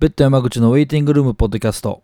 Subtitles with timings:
[0.00, 2.02] ベッド山口のウェイティングルームポッドキャスト。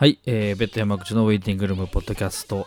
[0.00, 2.66] はい、えー、ベッド山口のウェイティングルームポッドキャスト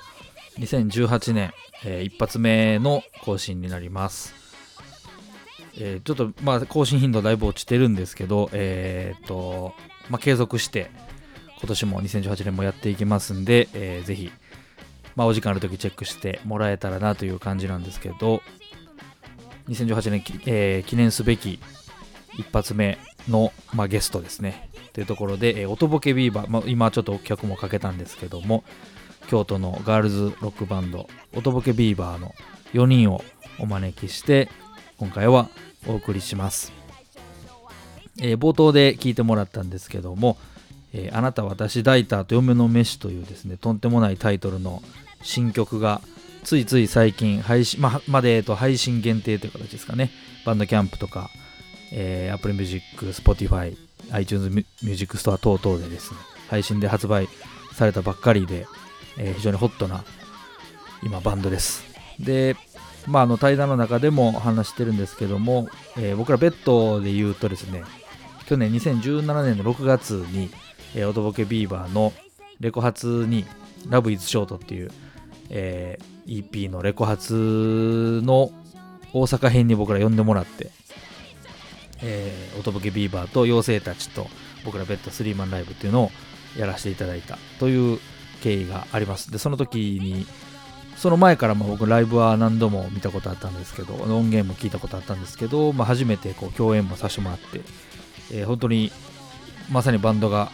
[0.60, 1.52] 2018年、
[1.84, 4.36] えー、一発目の更新になります。
[5.76, 9.74] えー、ちょっとまあ更新頻度だいぶ落ちてるんですけど、えー、っと、
[10.12, 10.92] まあ、継続して
[11.58, 14.32] 今年も2018年もやっていきますんで、えー、ぜひ、
[15.16, 18.44] まあ、お時間ある時チェックしてもらえたらなという感じなんですけど、
[19.70, 21.60] 2018年、えー、記念すべき
[22.38, 24.70] 一発目の、まあ、ゲストですね。
[24.94, 28.64] というところで、えー、音ボケビーバー、まあ、今ちょっと曲もかけたんですけども、
[29.28, 32.34] 京都のガールズロックバンド、音ボケビーバーの
[32.74, 33.24] 4人を
[33.60, 34.50] お招きして、
[34.98, 35.50] 今回は
[35.88, 36.72] お送りします。
[38.22, 40.38] えー、冒頭で聞いてもらったんですけども、
[40.94, 44.84] えー、あなた私ダイターと嫁の飯というですね、とんでもないタイトルの
[45.24, 46.02] 新曲が
[46.44, 50.12] ついつい最近配信、ままで、えっと、配信限定という形ですかね。
[50.46, 51.30] バンドキャンプとか、
[51.92, 53.76] えー、Apple Music、Spotify、
[54.12, 56.18] iTunes Music Store 等々でですね、
[56.50, 57.28] 配信で発売
[57.74, 58.68] されたばっかりで、
[59.18, 60.04] えー、非常にホットな
[61.02, 61.84] 今バンドです。
[62.20, 62.56] で、
[63.08, 67.84] まあ、あの対談の中でも話してるんですけども、えー、僕らベッドで言うとですね、
[68.46, 70.50] 去年2017年の6月に、
[70.96, 72.14] えー、オドボケビーバーの
[72.60, 73.46] レコ発に
[73.88, 74.92] Love is Short っていう、
[75.50, 78.52] えー、EP のレコ発の
[79.12, 80.72] 大阪編に僕ら呼んでもらって、
[82.04, 84.28] えー、音ボケビーバーと妖精たちと
[84.66, 86.12] 僕らベッドスリーマンライブっていうのを
[86.58, 88.00] やらせていただいたという
[88.42, 89.32] 経緯があります。
[89.32, 90.28] で、その時に、
[90.98, 97.62] その前からも僕ライブは何度も見たことあったんですけど、音源も聞いたことあったんですけど、まあ、初めてこう共演もさせてもらって、
[98.32, 98.92] えー、本当に
[99.72, 100.52] まさにバンドが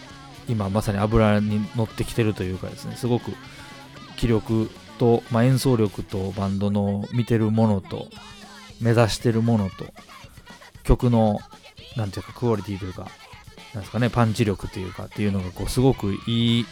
[0.47, 3.31] 今まさに油に乗ってきてるというかですね、すごく
[4.17, 8.07] 気力と、まあ、演奏力とバンドの見てるものと
[8.81, 9.85] 目指してるものと
[10.89, 11.39] 曲の、
[11.95, 13.07] なんていうか、クオリティというか、
[13.73, 16.65] なんですかね、パンチ力というかっていうのが、こう、すごくいい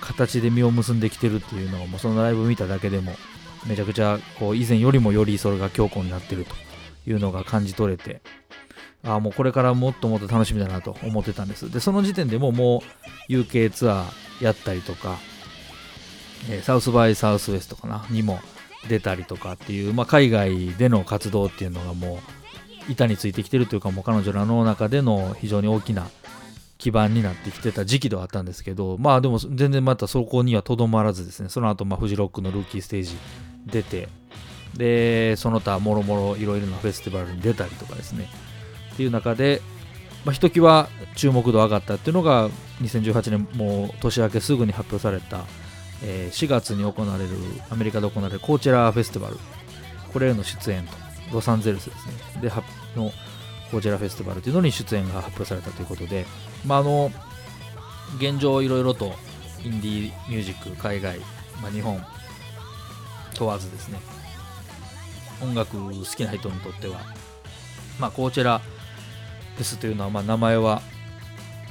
[0.00, 3.16] 形で実を結んできてるっていうのを、もうそのライブ見ただけでも、
[3.66, 6.54] めちゃくちゃ、こう、以前よりもよりそれが強固になってると
[7.10, 8.20] いうのが感じ取れて、
[9.02, 11.70] ああ、もうこれからもっともっと楽しみだなと思ってたんです。
[11.70, 12.82] で、その時点でもも
[13.28, 15.18] う UK ツアーやったりとか、
[16.50, 18.40] え、サウスバイサウスウェストかな、にも
[18.88, 22.43] 出たりとかっていう、まあ、海外での活動っていうのがもう
[22.88, 26.06] 板についてきてるというかもう彼女らの中での非常に大きな
[26.78, 33.16] 基盤になってきてた時期ではあったんですけどまあでも全然またそこにはとどまらずですねその後まあフジロックのルーキーステージ
[33.66, 34.08] 出て
[34.76, 38.28] でその他もろもろいろいろなフェスティバルに出たりとかですね
[38.92, 39.62] っていう中で
[40.24, 42.48] ま、ひときわ注目度上がったっていうのが
[42.80, 45.44] 2018年もう年明けすぐに発表された、
[46.02, 47.30] えー4月に行われる
[47.70, 49.36] アメリカで行われるコーチェラーフェスティバル。
[50.12, 51.03] これへの出演と。
[51.34, 52.40] ロサンゼルスですね。
[52.40, 52.52] で
[52.96, 53.12] の
[53.70, 56.26] コーチェラフェスティバルというのに出演が発表されたということで、
[56.64, 57.10] まあ、あの
[58.18, 59.14] 現状いろいろと
[59.64, 61.18] インディーミュージック海外、
[61.60, 62.00] まあ、日本
[63.34, 63.98] 問わずですね。
[65.42, 67.00] 音楽好きな人にとっては、
[67.98, 68.60] まあ、コーチェラ
[69.56, 70.80] フェスというのは、まあ、名前は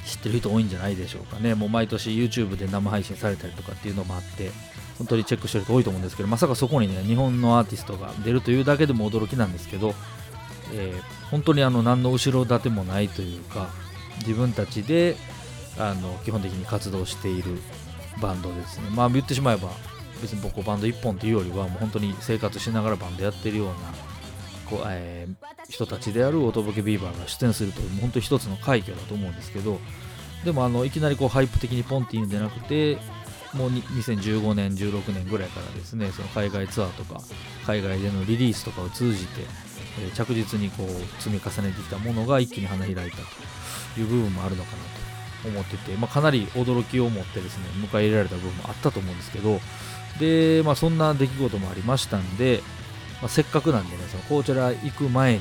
[0.05, 1.55] 知ってる人多いんじゃないでしょうかね。
[1.55, 4.51] もう毎年 YouTube で生配信されたりとかっていうのもあって
[4.97, 9.93] 本当にチェックしてる人多いと思うんですけどまさかそこにね日本のアーティストが出るというだけでも驚きなんですけど、
[10.73, 13.69] えー本当にあの何の後ろ盾もないというか
[14.19, 15.15] 自分たちで
[15.79, 17.57] あの基本的に活動している
[18.21, 18.89] バンドですね。
[18.91, 19.69] まあ言ってしまえば
[20.21, 23.73] 別に僕バンド1本というよりはもう本当に生活しながらバンドやってるような
[24.69, 29.79] こう、えー人たちである音ボケビーバーが出演するというもう本当に一つの快挙だと思うんですけど
[30.43, 32.97] でもあのいきなりこうハイプ的にポンっていうんじゃなくて
[33.53, 37.21] もう2015年16年ぐらいからですねその海外ツアーとか
[37.65, 44.77] 海外でのリリースとかを通じて、えー着実にこう積み重ねてきたものが一気に花開いたという部分もあるのかな
[45.43, 49.59] と思ってて、まあ、かなり驚きを持ってですね迎え入れられた部分もあったと思うんですけど
[50.19, 52.61] で、まあ、そんな出来事もありましたんで、
[53.21, 55.39] まあ、せっかくなんでねそのコーチェラ行く前に、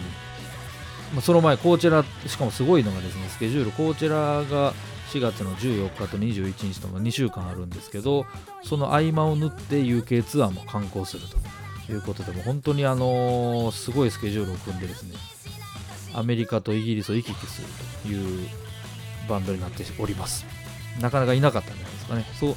[1.12, 4.74] まあ、その前コーチェラしかもすごいのがですねスケジュールコーチェラが
[5.12, 8.24] 4月の14日と21日とも2週間あるんですけど
[8.62, 11.22] その合間を縫って UK ツアーも観光する
[11.86, 15.14] ということでも本当にあのすごいスケジュールを組んでですね
[16.14, 17.68] アメリカとイギリスを行き来する
[18.02, 18.48] という
[19.28, 20.44] バンドになっております。
[21.00, 22.26] なかなかいなかったんじゃないですかね。
[22.38, 22.56] そう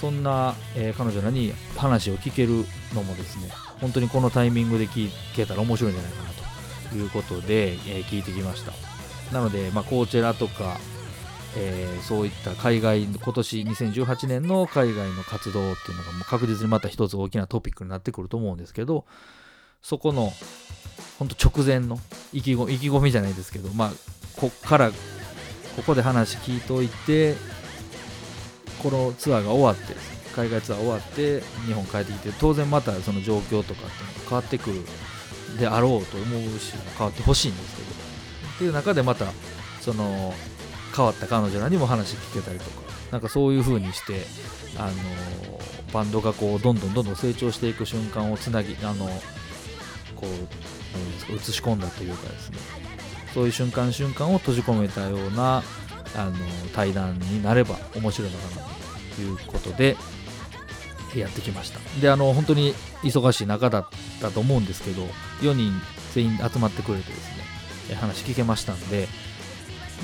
[0.00, 2.64] そんな、えー彼女らに話を聞ける
[2.94, 3.48] のもですね
[3.80, 6.30] 本当にこのタイミングで聞けたら面白いんじゃないかな
[6.90, 8.72] ということで、えー聞いてきました。
[9.32, 10.78] なので、まあ、コーチェラとか、
[11.56, 19.06] えーそういった海外今年2018年の海外の活動っていうのがもう確実にまた一つ大きなトピックになってくると思うんですけど
[19.80, 20.32] そこの
[21.18, 21.98] 本当直前の
[22.32, 23.92] 意気込意気込みじゃないですけどまあ
[24.36, 27.34] こっからここで話聞いといて
[28.82, 29.94] このツアーが終わって
[30.36, 34.80] 海外ツアー終わって日本帰ってきて当然またその状況とかっていうのが変わってくる
[35.58, 37.88] であろうと思うし変わってほしいんですけど
[38.54, 39.26] っていう中でまた
[39.80, 40.34] その
[40.94, 44.22] 変わった彼女らにも話聞けたりとかなんかそういう風にして
[44.78, 44.92] あの
[45.92, 49.06] バンドがこうどんどんどんどん成長していく瞬間をつなぎあの
[50.16, 50.26] こ
[51.30, 52.58] う映し込んだというかですね。
[53.32, 55.64] そういう瞬間瞬間を閉じ込めたような
[56.16, 56.34] あの
[56.72, 58.62] 対談になれば面白いのかな
[59.16, 59.96] ということで
[61.16, 61.80] やってきました。
[62.00, 63.88] であの本当に忙しい中だっ
[64.20, 65.02] たと思うんですけど
[65.40, 65.72] 4人
[66.14, 69.08] 全員集まってくれてですね話聞けましたんで、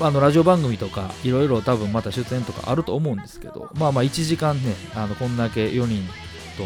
[0.01, 6.03] まあ、あのラジオ番組とかいろいろ多分また出演とかあると思うんですけどまあまあ1時間ねあのこんだけ4人
[6.57, 6.63] と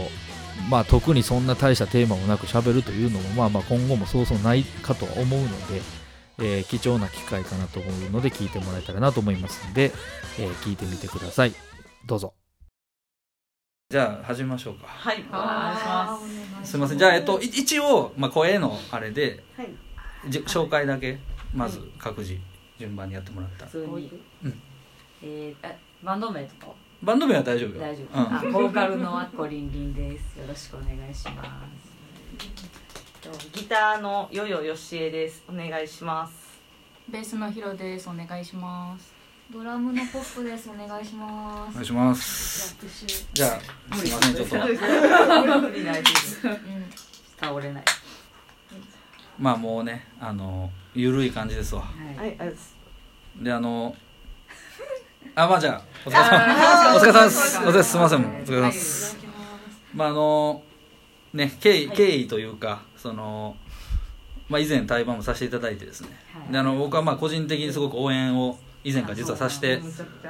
[0.70, 5.82] まあ特にそんな大したテーマもなく喋るというのもまあまあ今後もそうそうないかとは思うので、
[6.40, 9.92] えー貴重な機会かなと思うので聞いてもらえたらなと思いますので、
[10.40, 11.54] えー聞いてみてください。
[12.06, 12.34] どうぞ。
[13.90, 14.88] じゃあ始めましょうか。
[14.88, 15.78] はい、お願い。
[15.78, 16.20] しま
[16.64, 16.72] す。
[16.72, 16.98] すみません。
[16.98, 19.70] じゃあえっとい一応、まあ、声のあれではい。
[20.30, 21.20] じ紹介だけ
[21.54, 22.38] まず各自
[22.80, 23.66] 順番にやってもらった。
[23.66, 24.10] ら普通に。
[24.44, 24.62] うん。
[25.24, 25.74] えー、あ
[26.04, 26.68] バンド名とか？
[27.02, 27.82] バンド名は大丈夫よ。
[27.82, 28.20] 大丈夫。
[28.20, 28.36] うん。
[28.36, 30.40] あ、ボーカルのアッコリンリンです。
[30.40, 33.28] よろしくお願いします。
[33.28, 35.44] とギターのヨヨヨシエです。
[35.50, 36.60] お願いします。
[37.10, 38.10] ベースのヒロです。
[38.10, 39.14] お願いします。
[39.52, 40.70] ドラムのポップです。
[40.70, 41.72] お願いします。
[41.72, 42.76] お願いします。
[43.34, 44.36] じゃあすいません。
[44.36, 44.56] ちょっと。
[47.40, 47.84] 倒れない。
[49.38, 51.82] まあもうねあのゆるい感じですわ。
[51.82, 52.18] はい。
[52.18, 52.74] はい、あです。
[53.42, 53.94] で あの
[55.36, 57.58] あまあじゃあお疲れ様お疲れ様です。
[57.58, 57.92] お疲れ様です。
[57.92, 58.20] すいません。
[58.20, 59.18] お疲れ様です。
[59.94, 60.64] まああの
[61.34, 63.58] ね経緯経緯というかその
[64.48, 66.10] まあ以前対バンもさせていただいてですね。
[66.34, 66.54] はい。
[66.54, 69.82] であの僕はまあ個人的にすごく応援を以前から実はさせて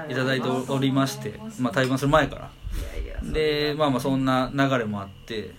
[0.10, 2.50] いただいておりましてまあ対バンする前から。
[2.96, 5.54] いやいやでまあまあそんな流れもあって。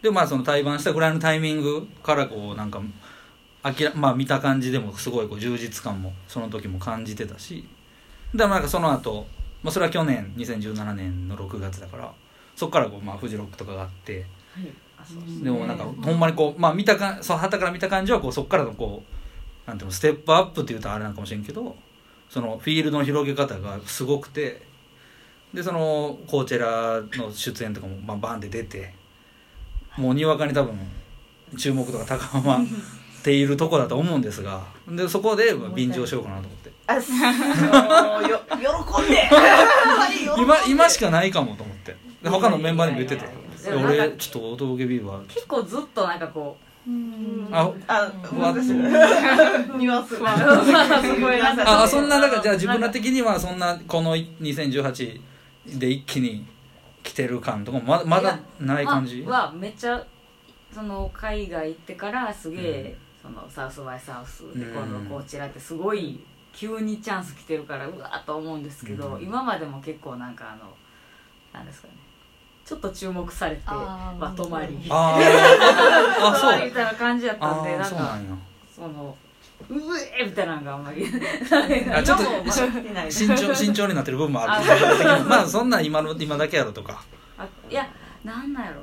[0.00, 2.80] でまあその対バンしたぐらいのタイミングからこうなんか
[3.68, 7.66] あきらまあ見た感じでもすごいこう充実感もその時も感じてたし。
[8.34, 9.26] でまあなんかその後、
[9.62, 12.12] まあそれは去年2017年の6月だから
[12.54, 14.26] そこからこうまあフジロックとかがあって。
[14.54, 14.64] はい。
[15.38, 21.76] ででもなんかほんまにこうまあ見たかそう旗から見た感じはこうそこからのこうなんていうのステップアップっていうとあれなんかもしれんけど
[22.28, 24.62] そのフィールドの広げ方がすごくて
[25.54, 28.92] でそのコーチェラの出演とかもまあバンで出て
[29.96, 30.76] もうにわかに多分
[31.56, 32.60] 注目度が高ま
[33.28, 36.72] っているとこだと思うんですがでそこでまあ便乗しようかなと思って。
[36.86, 38.30] あそう。
[38.30, 39.16] よ喜んで。
[39.28, 40.42] はい喜んで。
[40.42, 41.94] 今今しかないかもと思って。
[42.22, 44.04] で他のメンバーにも言ってていやいやい「やいいや。
[44.04, 46.56] やなんか俺ちょっと男受けビーバー結構ずっとなんかこ
[46.86, 47.48] ううん。
[47.52, 48.60] ああふわっと。
[48.60, 55.20] ニュアン あすごいなんかあそんなだからじゃあ自分ら的にはそんなこの2018
[55.78, 56.46] で一気に
[57.02, 59.22] 来てる感とかもまだまだない感じ？
[59.22, 60.02] ははめっちゃ
[60.72, 62.96] その海外行ってからすげえ、
[63.28, 66.20] そのサウスバイサウスでうん今度こちらってすごい
[66.52, 70.72] 急にチャンス来てるからうわーっと思うんですけど、うん今までも結構なんかあの
[71.52, 71.94] なんですかね
[72.64, 74.78] ちょっと注目されてまとまり。
[74.88, 75.18] あ
[76.20, 78.18] まとまりみたいな感じやったんでなんか
[78.74, 79.16] その
[79.68, 79.74] う
[80.20, 81.04] えみたいなのがあんまり
[81.92, 82.24] あちょっと
[83.10, 85.10] 慎重慎重になってる部分もある。
[85.10, 87.02] あまあそんなん今の今だけやろとか。
[87.36, 87.88] あいや
[88.24, 88.82] なんなんやろ。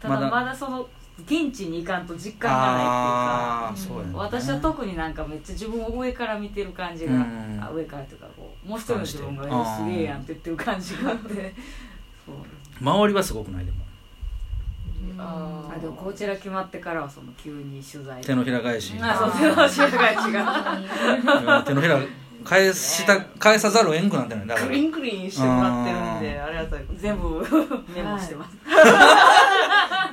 [0.00, 0.30] ただ。
[0.30, 0.88] まだその
[1.24, 4.10] 現地に行かんと実感がないっていうかね。
[4.14, 7.58] 私は特になんかめっちゃ自分を上から見てる感じが、うん。
[7.62, 11.54] あ上からっていうかこうもう一人の自分がすげえやんって言ってる感じがあって
[12.26, 12.34] そう。
[12.80, 13.78] 周りはすごくないでも。
[15.18, 18.20] ああでもこちら決まってからはその急に取材。
[18.20, 18.92] 手のひら返し。
[19.00, 21.62] あそう手のひら返しが。
[21.66, 21.98] 手のひら
[22.44, 24.46] 返した返さざるをえんくなってない。
[24.46, 24.66] だから。
[24.66, 27.40] クリンクリンしてもらってるんでありがたい全部
[27.94, 28.56] メモしてます、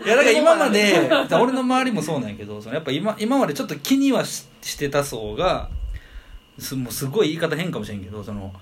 [0.05, 5.69] いやだから今まで俺の周りもそうなんやけどそのやっぱ今今までちょっと気にはししてた層が
[6.59, 8.53] すもうすごい言い方変かもしれんけどその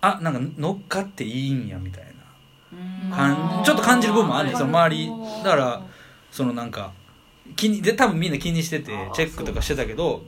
[0.00, 2.10] あなんか乗っかっていいんやみたいな。
[2.72, 3.10] うん。
[3.10, 5.10] 感ちょっと感じる部分もあるねんその周り。
[5.42, 5.82] だから
[6.30, 6.92] そのなんか
[7.56, 10.22] 気にで多分みんな気にしててチェックとかしてたけど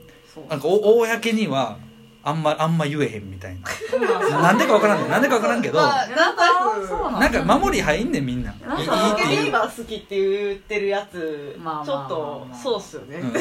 [0.49, 1.77] なんかお公には
[2.23, 3.61] あんまあんま言えへんみたいな。
[4.07, 5.09] なんですよなんでかわからんねん。
[5.09, 6.07] なんでかわからんけどまあ
[7.19, 8.51] なんか守り入んねんみんな。
[8.51, 9.43] いいっていう。
[9.43, 13.39] ビーバー好きって言ってるやつまあまあちょっとそうっすよね、うんと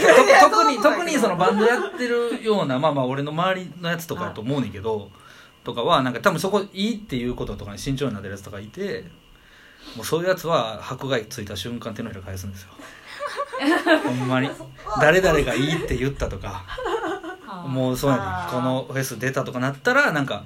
[0.51, 5.11] 特に特にそのバンドやってるようなまあまあ俺の周りのやつとかだと思うねんけど
[5.65, 9.05] とかはなんか多分そこいいっていうこととかに慎重になってるやつとかいて
[9.97, 12.69] もうそういうやつは迫害ついた瞬間手のひら返すんですよ
[14.05, 14.51] ほんまに
[15.01, 16.65] 誰々がいいって言ったとか
[17.67, 20.45] もうそうやねこのフェス出たとかなったらなんか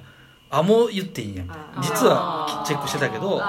[0.49, 3.41] あもう言っていいんやみたいな実はチェックしてたけど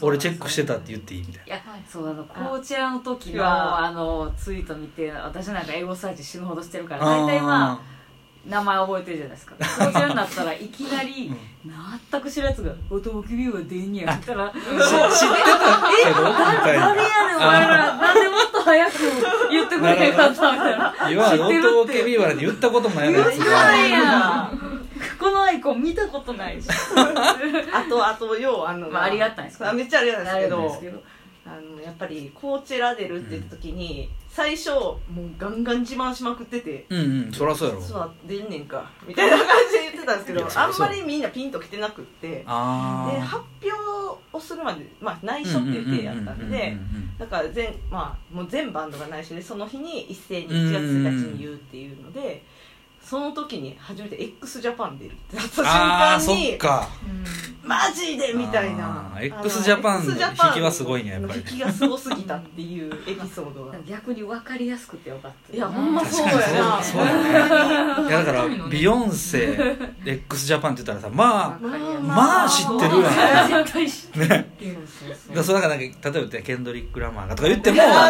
[0.00, 7.80] 俺チェックしてたって言っていいみたいいやそうあのこちらの時のあのツイート見て私なんか英語サーチ死ぬほどしてるからな大体まああ
[8.46, 9.54] 名前覚えてるじゃないですか。
[9.54, 11.32] こちらになったらいきなり
[12.10, 17.96] 全く知るやつが「おとぼきビューは出んや」って言ったら「ーし知っ誰やねんお前ら。
[17.96, 18.92] なんでもっと早く
[19.50, 20.94] 言ってくれへんかった」みたいな。
[21.10, 23.12] 今まで知ってるオトケビーバラで言ったこともない。
[23.12, 24.86] やつ言わないがやん。
[25.18, 26.68] このアイコン見たことないし。
[27.72, 31.02] あとあとようあの、まあありがたいですめっちゃありがたいですけどありがたいですけど。
[31.44, 34.98] あのやっぱりコーチェラ出るって言った時に、最初もう
[35.38, 36.86] ガンガン自慢しまくってて。
[36.88, 37.80] うんうんそりゃそうやろ。
[37.80, 38.90] 実は出んねんか。
[39.06, 40.78] みたいな感じで言ってたんですけいや そりゃそう。
[40.78, 42.42] どあんまりみんなピンときてなくって。
[42.46, 43.72] あで発表
[44.32, 46.76] をするまで、まあ、内緒っていう体やったんで
[47.18, 52.42] だから全,、まあ、もう全バンドが内緒でその日に一斉に1月1日に言うっていうので
[53.02, 56.88] その時に初めて x ジャパン出るってなったああそ瞬間にっか
[57.64, 59.12] マジでみたいな。
[59.20, 63.74] x ジャパンの x ジャパン引きはすごいねやっぱり引きがすごすぎたっていうエピソードが。
[63.86, 66.82] 逆に分かりやすくてよかったいやほんま確そうかにやな。
[66.82, 68.08] そうそうやね。
[68.08, 69.58] いやだからビヨンセ
[70.04, 74.28] x ジャパンって言ったらさまあまあ知ってるやん絶対知ってる。
[74.28, 74.54] ね。
[74.58, 75.28] そうそうそう。
[75.28, 78.02] だからそれだからなんか例えばケンドリック・ラマーがとか言っても結局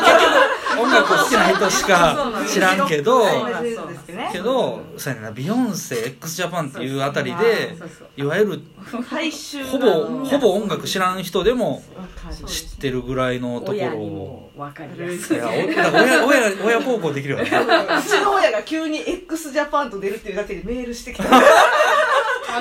[0.81, 7.77] 音楽好きな人しか知らんけどそうなんですけどねけどそうやなビヨンセ x ジャパンっていうあたりで
[8.17, 8.61] いわゆる
[9.71, 11.83] ほぼほぼ音楽知らん人でも
[12.47, 15.39] 知ってるぐらいのとこ親にろをも分かりやすい。
[15.39, 17.45] 親親親孝行できるよね。
[17.49, 21.29] うちの親が急に x ジャパンと出るっていうだけでメールしてきた。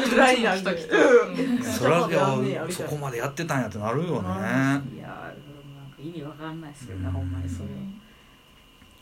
[0.10, 0.60] ぐらいなん。
[0.60, 2.44] そらいやん。
[2.44, 4.12] ねややそこまでやってたんやってなるよね。
[4.12, 4.82] いやーなんか
[6.00, 7.66] 意味わかんないですけどねうんほんまにそれ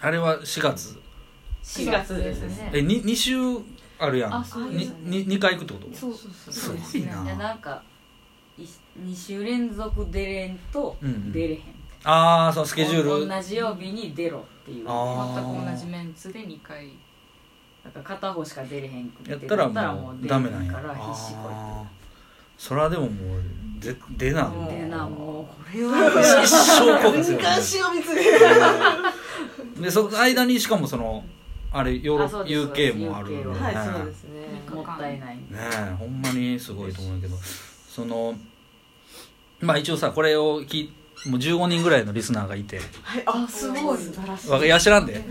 [0.01, 0.99] あれは4月。
[1.63, 2.71] 4月ですね。
[2.73, 3.35] えに2週
[3.99, 4.33] あるやん。
[4.35, 5.97] あそうにに2回行くってこと？
[5.97, 7.23] そうすごいな。
[7.23, 7.83] いやなんか
[8.57, 11.31] 2週連続出れんとうんうん。
[11.31, 11.61] 出れへん。
[12.05, 13.27] ああそのスケジュール。
[13.27, 14.85] 同じ曜日に出ろっていう。
[14.87, 16.89] あ全く同じメンツで2回
[17.83, 20.71] だから片方しか出れへんくてやったらだもうダメなんや。
[20.71, 21.98] から必死こあー
[22.59, 23.41] それはでももう
[23.79, 27.23] で出なうやってでなもうこれ一は生後悔
[29.81, 31.23] でその間にしかもその
[31.71, 34.39] あれヨーロあそうです UK もある UK ははいねそうですね。
[34.75, 35.35] もったいない。
[35.37, 37.37] ねえほんまにすごいと思うけど。
[37.87, 38.35] その
[39.61, 40.93] まあ一応さこれを聞い
[41.27, 42.79] もう15人ぐらいのリスナーがいて。
[43.03, 43.97] はいあすごい。
[43.97, 44.67] 素晴らしい。
[44.67, 45.23] や知らんで。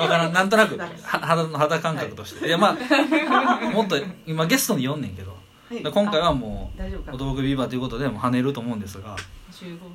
[0.00, 0.32] わからん。
[0.32, 5.35] なんとなくは肌の肌感覚として、い、やまあもっと今ゲストに読んねんけど
[5.68, 5.82] はい。
[5.82, 7.10] 今回はもう大丈夫か。
[7.10, 9.16] なお道具ビーバーということでもう跳ねると思うんですが。
[9.50, 9.90] 集合。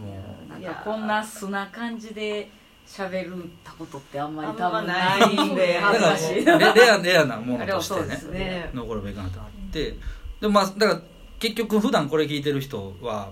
[0.00, 2.48] もなんかこんな素な感じで
[2.86, 8.38] 喋るたことってあんまり多分なないいんでうだから恥ずかしいレレアレアなものとしてねね。
[8.38, 9.94] ね残るべきかなとあって。
[10.40, 11.00] でもまあだから
[11.38, 13.30] 結局普段これ聞いてる人は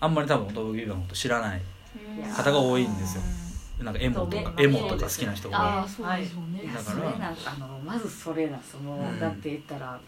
[0.00, 1.62] あんまり多分お道具ビーバーのこと知らない
[2.34, 3.22] 方が多いんですよ。
[3.84, 6.62] なんかエモとかエモとか好きな人がああそうですよね。
[6.62, 6.66] い。
[6.66, 9.18] やだからそれなんあのまずそれなんその、うん。
[9.18, 9.98] だって言ったら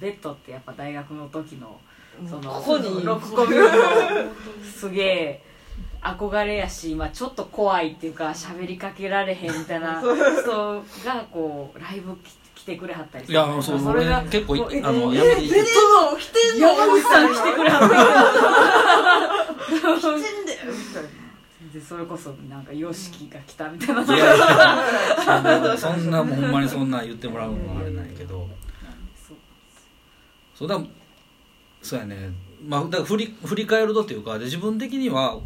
[0.00, 1.80] ベッドってやっぱ大学の時の
[2.28, 3.02] そのここに。
[3.02, 3.56] 6個目
[4.64, 5.42] すげえ
[6.02, 10.14] 憧れやし今ちょっと怖いっていうか喋りかけられへんみたいな人
[11.04, 13.38] がこうライブき来てくれはったりする。
[13.38, 14.58] いやそうそれが俺結構あ
[14.92, 15.50] のえやめていい？
[15.50, 16.68] ベッドの来てんの？
[16.68, 17.88] 山口さん来てくれはった
[19.68, 20.72] 来てんだよ。
[20.72, 21.08] みたいな
[21.72, 24.36] でそれこそなんか YOSHIKI が来たみたいな、いやいや
[25.18, 28.48] そんなそんなもうほんまにそんな言ってもらうのはあれないけど
[30.56, 30.80] そうだ
[31.82, 32.30] そうやね。
[32.66, 35.38] まあだから振り振り返るとっていうかで自分的には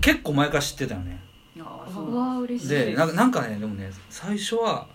[0.00, 1.20] 結構前から知ってたよね。
[1.60, 2.68] ああそううわ嬉しい。
[2.70, 4.86] でなんかなんかねでもね最初は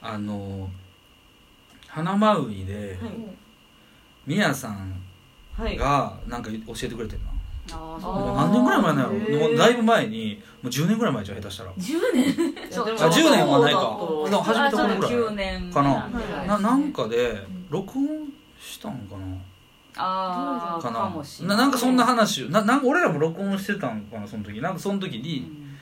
[0.00, 0.68] あの
[1.88, 2.98] 花マウイで
[4.26, 5.00] みやさん
[5.56, 5.76] はい。
[5.76, 7.20] がなんか教えてくれてる
[7.70, 8.34] なあもうー。
[8.36, 9.12] 何年ぐらい前なの？
[9.12, 11.72] もうだいぶ前にもう10年ぐらい前じゃん下手したら。
[11.72, 12.54] 10年？
[13.00, 13.80] あ10年はないか。
[14.30, 15.12] でも初めてこのぐらい。
[15.12, 15.90] 9年かな。
[15.90, 16.48] はい。
[16.48, 18.32] ななんかで録音
[18.62, 19.36] したんかな？
[19.96, 21.66] ああかなかもしれなな。
[21.66, 25.76] んかそんな話ななんか俺らも録音してたんかなその時なんかその時うに、ん。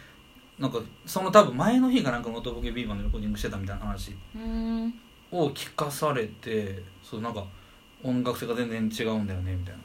[0.58, 4.94] なんかその多分前の日かなんかの音ボケビーバーのレコーディングしてたみたいな話うん。
[5.30, 7.44] を聞かされてそうなんか
[8.02, 9.80] 音楽性が全然違うんだよねみたいな。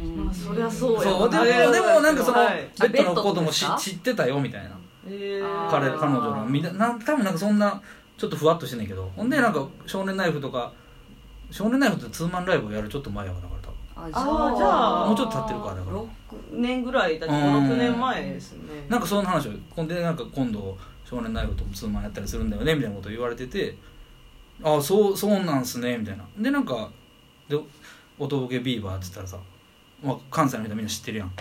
[0.00, 0.24] うん。
[0.26, 2.70] まあそりゃそうやそうでもでもなんかその、はい。
[2.78, 4.70] ベッドのことも知知ってたよみたいな。
[5.08, 5.70] えあー。
[5.70, 6.44] 彼彼女の。
[6.46, 6.70] みんな。
[6.72, 7.80] なん多分なんかそんな
[8.18, 9.10] ちょっとふわっとしてんねんけど。
[9.16, 10.72] ほんでなんか「少年ナイフ」とか
[11.50, 13.76] 「少年ナイフ」ってツーマンライブをやるちょっと前やわだから多分。
[13.96, 15.06] ああーじゃあ。
[15.06, 15.96] もうちょっと経ってるからだから。
[15.96, 16.08] 六
[16.52, 18.86] 年ぐらいだってうん56年前ですね。
[18.88, 23.76] なんかその話をほんでなんか今度少年ナイフともツーマンやったりするんだよねみたいなこと言われてて
[24.62, 26.24] ああそうそうなんすねみたいな。
[26.38, 26.90] でなんか
[27.48, 27.58] で
[28.18, 29.38] 音ボケビーバーって言ったらさ、
[30.02, 31.32] まあ、関西の人みんな知ってるやん。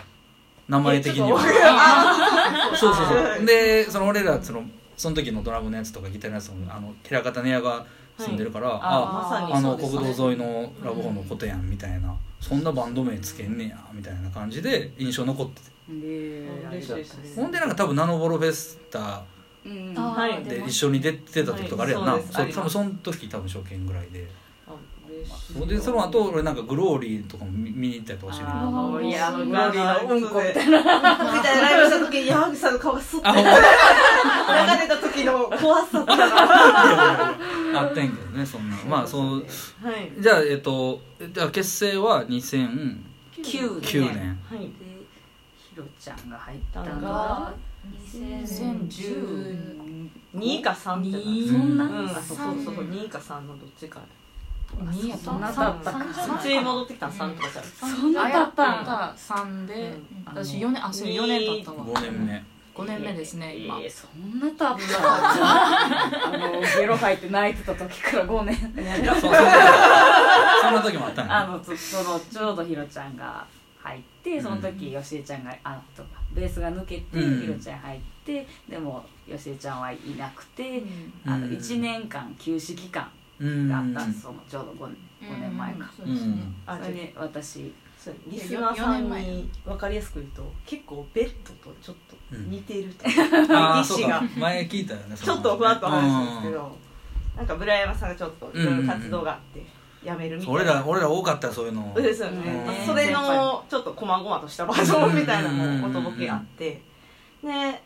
[0.67, 1.39] 名前的には。
[2.75, 3.45] そうそうそう。
[3.45, 4.63] でその俺らその
[4.97, 7.85] その時のドラムのやつとかギターのやつもあの平方ネアが
[8.19, 12.15] 住んでるから、あああの国道沿いのラブホのことやんみたいな。
[12.39, 15.69] そんなバンド名つけんねやみたいな感じで印象残ってて。
[15.89, 17.31] で嬉しいですね。
[17.35, 19.23] ほんでなんか多分ナノボロフェスタ
[19.63, 24.27] で一緒に出てた時とかあれやんな、はいそう多分その時多分初見ぐらいで。
[25.67, 28.49] でその後俺なんかグローリーとかも見見に行ったりとかしてる。
[28.49, 30.79] あーもういやグローリーのうんこみたいな。
[30.79, 30.85] み
[31.41, 31.61] たいな。
[31.61, 33.51] ライブした時に矢口さんの顔がスッてあほんま
[34.75, 36.15] 流れた時の怖さとか。
[36.15, 37.35] は
[37.75, 38.77] あったんやけどねそんな。
[38.87, 39.39] まあそう。
[39.41, 39.45] い。
[40.21, 41.01] じゃあえっと
[41.33, 42.97] じゃあ結成は2009
[43.41, 44.13] 9 9年。
[44.13, 44.39] 年。
[44.49, 44.59] はい。
[44.59, 44.73] で
[45.57, 47.53] ひろちゃんが入ったのがが
[48.13, 52.09] 2010 2か3って二そんなうん。
[52.09, 52.75] あそうそうそう。
[52.85, 53.99] 2か3のどっちか
[54.77, 62.43] 2やそんなだったかうちに戻ってきたの3とかじゃんそんな経ったんた3で、うん私4年あそう4年経ったわ5年目
[62.81, 63.77] 5年目ですね今。
[63.79, 68.55] えーそんな経ったあのゲロ吐いて泣いてた時から5年。
[69.19, 69.29] そ
[70.71, 73.45] んな時もあったんやあのそそのちょうどひろちゃんが
[73.81, 77.41] 入ってその時よしえちゃんがあとかベースが抜けてうん。
[77.41, 80.83] ひろちゃん入ってでもよしえちゃんはいなくて
[81.25, 83.07] あのうん1年間休止期間
[83.39, 84.89] うんがあったんですそのちょうど 5,
[85.21, 85.89] 5年前か。
[85.95, 87.73] そうですね、あそれで私
[88.09, 93.05] そうリスナーさんに分かりやすく言うと結構ベッドとちょっと似てると、
[93.55, 94.21] ああ意思が。
[94.37, 96.77] 前聞いたよねちょっとふわっと話したんですけど
[97.37, 99.65] なんか村山さんがちょっといろいろ活動があって
[100.03, 100.61] 辞めるみたいな。
[100.61, 101.91] 俺ら俺ら多かったよそういうの。
[101.93, 102.65] そうですよね。
[102.79, 102.85] うん。
[102.85, 106.81] それのちょっと細々としたバージョンみたいなのも音ボケがあって。
[107.43, 107.81] で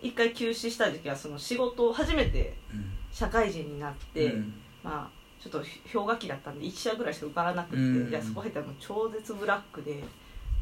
[0.00, 2.92] 一回休止した時期はその仕事を初めてうん。
[3.10, 4.54] 社会人になって、うん。
[4.84, 5.58] まあちょっと
[5.92, 8.10] 氷河期だったんで1社ぐらいしか受からなくて、うん。
[8.10, 10.02] いやそこ入ったらもう超絶ブラックで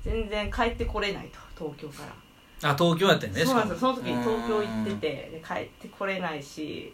[0.04, 2.70] 全然帰ってこれないと東京から。
[2.70, 3.94] あ東京やったよねそうなんですよ。
[3.94, 6.92] その時に東京行っててで帰ってこれないし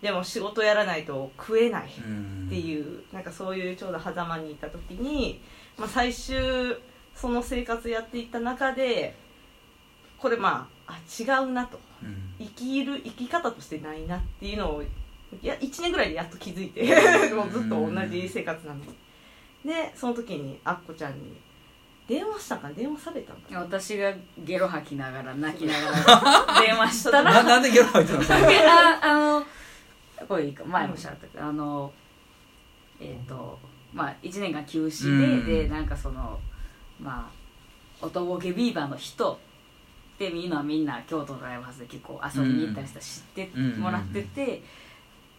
[0.00, 5.40] でも仕事やらないと食えないっうんていうなんかそういうちょうど狭間にいた時に、
[5.76, 6.76] まあ、最終
[7.14, 9.16] その生活やっていった中で
[10.18, 11.80] これまああ違うなと。
[12.02, 12.34] うん。
[12.38, 14.82] 生きる生き方としてないなっていうのを
[15.42, 16.82] いや1年ぐらいでやっと気づいて
[17.34, 18.86] もうずっと同じ生活なのに。
[19.64, 21.36] でその時にアッコちゃんに
[22.08, 22.74] 「電話したんかな？
[22.74, 23.60] 電話されたんかな？
[23.60, 25.90] 私がゲロ吐きながら泣きなが
[26.54, 31.92] ら電話したらななんでゲロ吐いてるのああのこれいいか前もしゃったけど、あの
[33.00, 33.58] えっ、と
[33.92, 35.46] まあ1年間休止で、うん。
[35.46, 36.38] でなんかその
[37.00, 37.30] ま
[38.00, 39.38] あおとぼけビーバーの人っ
[40.18, 44.62] てみんなみんな京都のライブハウスで結構遊びに行ったりしたら知ってもらってて、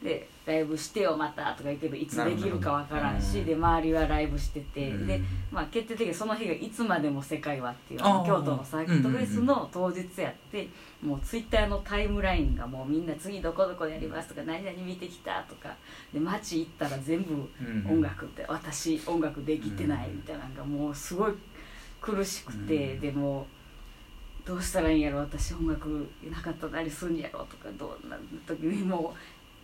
[0.03, 5.07] でライブしてよまたとか言うけどいつできるかわからんし、で周りはライブしてて、うん。
[5.07, 10.67] でまあ決定的にその日がいつまでも世界はっていう京都のサーキットフェスの当日やって、
[11.03, 15.75] もうツイッターのタイムラインがもうみんな次どこどこでやりますとか何々見てきたとか
[16.11, 21.33] で街行ったら全部うん音楽って私音楽できてないみたいなのがもうすごい
[22.01, 22.99] 苦しくて、うん。
[22.99, 23.45] でも
[24.43, 29.17] どうしたらいいんやろ私音楽なかったら何するんやろとかどうな時にもう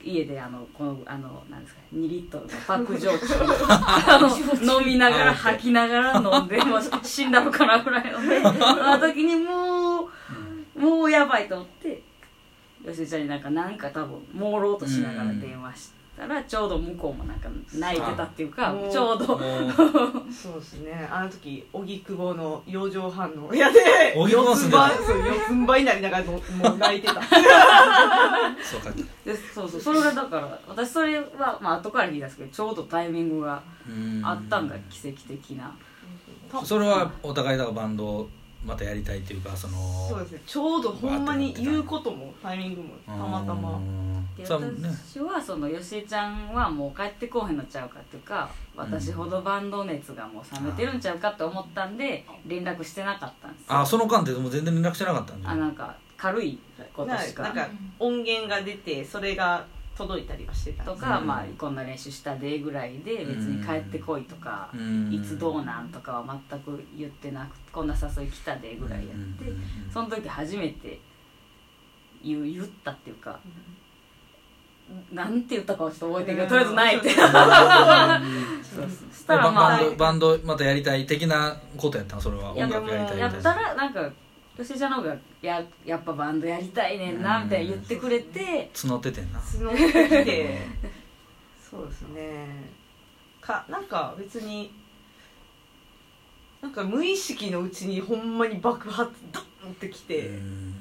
[0.04, 10.10] 家であのこのあのなんですか2リットルのパック焼酎をあの飲みながら吐きながら飲んでもう死んだのかなぐらい飲んで その時にも
[10.76, 12.02] うもうやばいと思って
[12.86, 19.40] 吉井ちゃんになんかなんか多分朦朧としながら電話したらちょうど向こうもなんか泣いてたっていうかあちょうど。
[20.32, 21.08] そうですね。
[21.12, 23.80] あの時荻窪の養生反応やで
[24.16, 27.14] 四つ住ん這いになりながらのもう泣いてた。
[27.14, 27.20] そ
[28.78, 28.92] うか。
[29.24, 29.82] でそうそう。
[29.82, 35.72] それがだから私それはまあ後から聞いたんですけどちょうどタイミングがうんあったんが奇跡的な。
[36.64, 38.30] それはお互いだからバンドを
[38.66, 40.42] またやりたいっていうかそのそうですね。
[40.46, 43.78] ちょうどほんまに言うこともタイミングもたまたま。
[43.78, 44.08] うん。
[44.36, 53.80] で私はその吉井ちゃんはもう帰ってこうへんのちゃうかっていうか私ほどバンド熱がもう冷めてるんちゃうかって思ったんで連絡してなかったんですよ。
[53.80, 56.60] あその間ってもう全然連絡してなかったんあなんか軽い
[56.94, 57.44] ことしか。
[57.44, 59.66] ななんか音源が出てそれが
[59.98, 61.28] 届いたりはしてたとか、うん。
[61.28, 65.12] まあこんな練習したでぐらいで別に帰ってこいとか、うん。
[65.12, 71.00] いつどうなんとかは全く言ってなくこんな誘い来たでぐらいやって、うんその時初めて
[72.24, 73.40] 言う言ったっていうか、
[75.12, 77.10] なんて言ったかはちょっと覚えてるけど、とりあえずないって。
[78.64, 82.56] そうそうそしたらバまあバンドバンドまたやりたい的なことやったのそれは。
[82.56, 83.24] や音楽やりたいみたいな。
[83.24, 84.10] やったらなんか
[84.58, 89.40] 吉井ちゃんの方がややっぱバンドやりたいねんなみたいな言ってくれて、募っててんな。
[89.40, 90.60] 募ってきて。
[91.70, 92.48] そうですね。
[93.40, 94.74] かなんか別に
[96.62, 99.40] なんか無意識のうちにほんまに爆発ド
[99.70, 100.74] ンってきて、うん。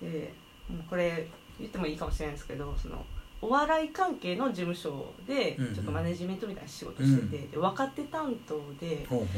[0.00, 0.32] で
[0.68, 1.26] もうこれ
[1.58, 3.04] 言ってもいいかもしれないんですけどその
[3.40, 5.74] お笑い関係の事務所でうんうん。
[5.74, 9.28] ちょっとマネジメントみたいな仕事してて、で若手担当でほうほう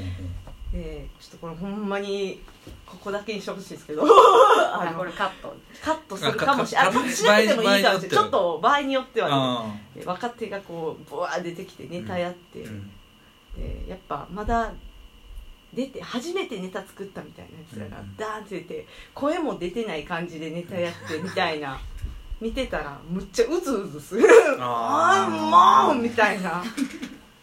[0.75, 2.41] ほでちょっとこれほんまに
[2.85, 4.03] ここだけにしてほしいですけど。
[4.05, 6.17] あ あのこれカットカット。
[6.17, 6.93] するかもしれない。
[7.13, 8.09] しなくてもいいかもしれない。
[8.11, 10.03] ちょっと場合によってはね。
[10.05, 12.91] 若手がこうブワー出てきてネタやって、あうん。
[13.57, 14.73] でやっぱまだ
[15.73, 18.17] 出て初めてネタ作ったみたいなやつらがうん。
[18.17, 21.79] ダーンって出て声も出てない感じでネタやってみたいな。
[22.41, 24.27] 見てたらむっちゃうずうずする。
[24.61, 25.25] あ
[25.89, 26.63] あもうみたいな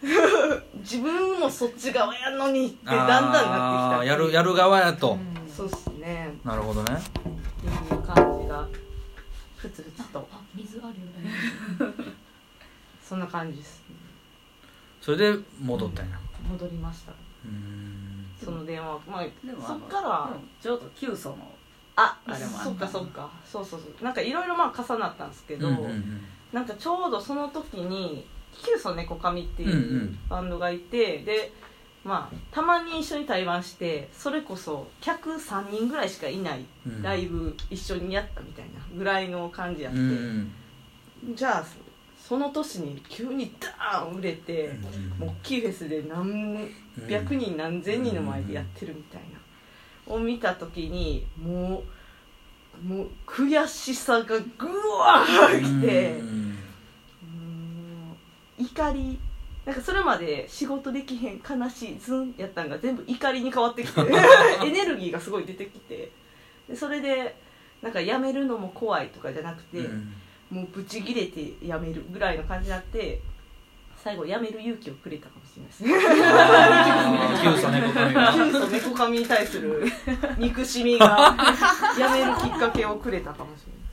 [0.82, 4.06] 自分もそっち側やのにってだんだんなってきた。
[4.06, 6.34] やるやる側やと、そうっすね。
[6.44, 6.94] なるほどね。
[6.94, 7.02] っ
[7.88, 8.68] ていう感じが
[9.56, 10.28] ふつふつと。
[10.32, 11.94] あ水あるよね。
[13.04, 13.84] そんな感じです。
[15.00, 16.20] それで戻ったんや。
[16.50, 17.12] 戻りました。
[17.46, 18.26] うん。
[18.44, 21.38] その電話まあでもあのそっからうんちょうど急須の
[21.96, 23.30] ああれもあったそっかそっか。
[23.46, 24.04] そうそうそう。
[24.04, 26.22] なんかいろいろまあ重なったんですけど、うんうんうん。
[26.52, 30.20] なんかちょうどその時に「キュウソネコカミ」っていんううん。
[30.30, 31.52] バンドがいて、で
[32.04, 37.02] まあたまに一緒に対バンしてそれこそ客3人ぐらいしかいないうん。
[37.02, 40.52] ライブ一緒にやったみたいなぐらいの感じやって、うん
[41.36, 41.66] じゃあ
[42.18, 44.74] その年に急にダーン売れて、
[45.20, 46.68] もう大きいフェスで何
[47.08, 49.22] 百人何千人の前でやってるみたい
[50.08, 51.84] な、を見た時にも
[52.84, 56.12] うもう悔しさがぐわーきて。
[56.14, 56.42] うんうん
[58.62, 59.20] 怒り。
[59.66, 64.02] なんかそれまで仕事できへん悲しいズンやったんが全部怒りに変わってきて。
[64.66, 66.12] エネルギーがすごい出てきて。
[66.68, 67.36] でそれで
[67.82, 70.14] なんか辞めるのも怖いとかじゃなくて、うん。
[70.50, 73.22] もうブチギレて辞めるぐらいの感じになって
[74.04, 75.94] 最後辞める勇気をくれたかもしれないですね。
[76.34, 77.42] あー。
[77.42, 78.34] キュウソネコカミが。
[78.34, 79.86] キュウソネコカミに対する
[80.40, 81.38] 憎しみが
[81.96, 83.91] 辞めるきっかけをくれたかもしれない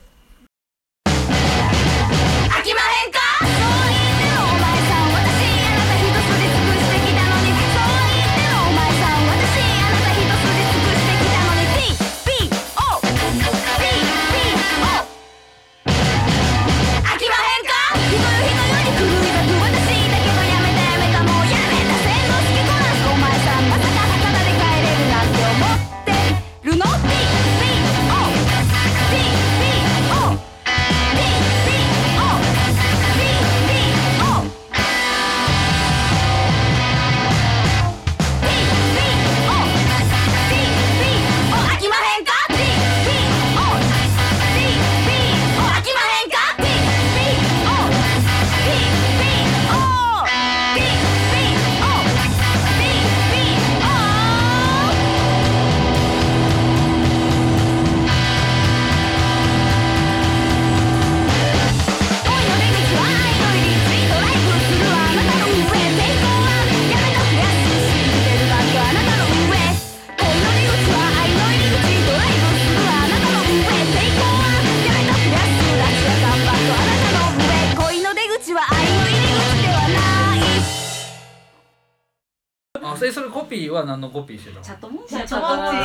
[83.59, 84.63] ピーは何のコピーしてたの？
[84.63, 85.81] チャットモンチチャやったットモンチへ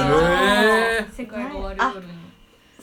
[1.00, 2.12] え世界が終わる夜に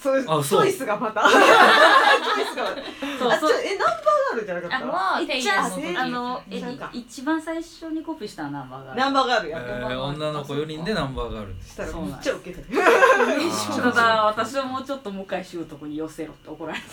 [0.01, 0.63] そうあそう。
[0.65, 1.21] チョイスがまた。
[1.21, 2.75] チョイスがそう
[3.19, 3.95] そうあちょえナンバー
[4.31, 4.85] ガールじゃなかった？
[4.87, 5.65] はいっちゃん
[5.97, 6.89] あのえそうか。
[6.91, 16.85] 一番最初にコピーしたナンバーがナンバーガールやったえー女の子4人でナンバーガールしたらめっちゃウケてただ私はもうちょっと向井秀徳に寄せろって怒られた。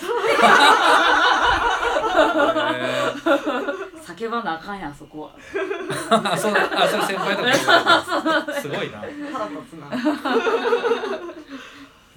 [2.75, 3.09] へ
[4.19, 5.31] 叫ばなあかんやんそこは。
[5.39, 7.53] ーあそうあそれ先輩だ
[8.61, 8.99] すごいな。
[9.33, 9.89] 腹立つな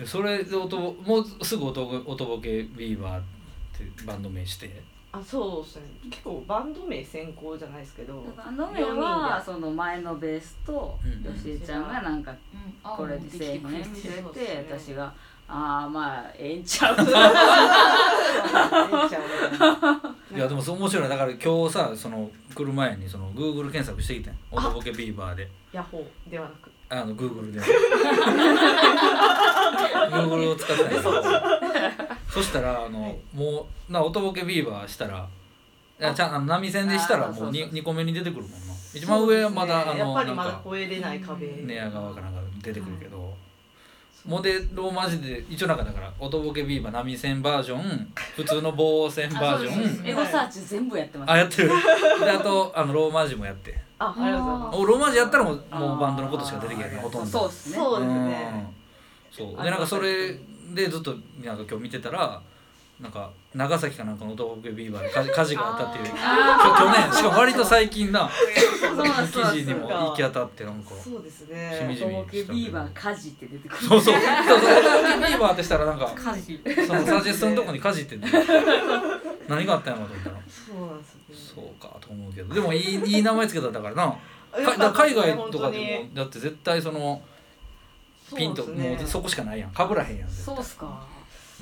[0.05, 3.21] それで音もうすぐ音ぼ音ボケビーバーっ
[3.77, 4.81] てバンド名して。
[5.13, 5.81] あそうですね。
[6.09, 8.23] 結構バンド名先行じゃないですけど。
[8.37, 12.37] バンド名はその前のベースとうん吉江ちゃんがなんかうん。
[12.83, 14.77] あこれでせえへん見せそうですねて。
[14.79, 15.13] 私が
[15.53, 17.05] 「ああまあええんちゃう」 ええん
[19.09, 19.59] ちゃうみ
[20.31, 24.37] たいやでもそう面白いだから今日さその来る前にその Google 検索してきてん。
[24.49, 25.49] 音ボケビーバーで。
[25.73, 27.61] ヤホーではなくあの Google で。
[30.11, 30.93] Google を使ってない
[32.29, 35.27] そしたらあのもうな音ボケビーバーしたら
[35.99, 38.57] いやちゃんあの波線でしたらもうあーそうそう 2, 個目に出てくるもんな。
[38.93, 41.47] 一番上はまだ、あのやっぱりまだなんか超えれない壁。
[41.63, 43.33] 寝屋川かなんか出てくるけど、
[44.25, 50.07] モデルをマジで一応なんかだから音ボケビーバー波線バージョン 普通の棒線バージョン。
[50.07, 51.31] エゴサーチ全部やってます。
[51.31, 51.69] あやってる。
[51.69, 54.77] であとあのローマ字もやってあありがとうございます。
[54.79, 57.39] おローマ字やったらもうもうバンドのことしか出てけへんほとんど。
[57.39, 57.75] そうですね。
[57.75, 58.73] そうですね。
[59.31, 59.47] うん。
[59.47, 59.63] そう。
[59.63, 60.39] でなんかそれ
[60.73, 62.41] でずっとなんか今日見てたら
[63.01, 66.13] なんか長崎かなんかの音ボケビーバーで火 火事があったっていう。
[66.15, 67.13] あ去年。
[67.17, 68.29] しかも割と最近な
[69.31, 70.91] 記事 にも行き当たってなんか。
[71.03, 73.87] そうですしみねじみビーバー火事って出てくる。
[73.87, 74.15] そうそう。
[74.15, 74.23] そう
[74.59, 78.19] そう音ボケビーバーってしたらなんかそのサジェストのとこに火事って
[79.49, 81.21] 何があったんやろと思ったらそうなんですね。
[81.55, 82.53] そうかと思うけど。
[82.53, 84.15] でもいいいい名前つけたんだからな。
[84.93, 87.19] 海外とかでもだって絶対その
[88.35, 89.71] ピンともうそこしかないやん。
[89.71, 90.55] かぶらへんやん絶対。
[90.55, 90.85] そうっすか。
[90.85, 91.10] うん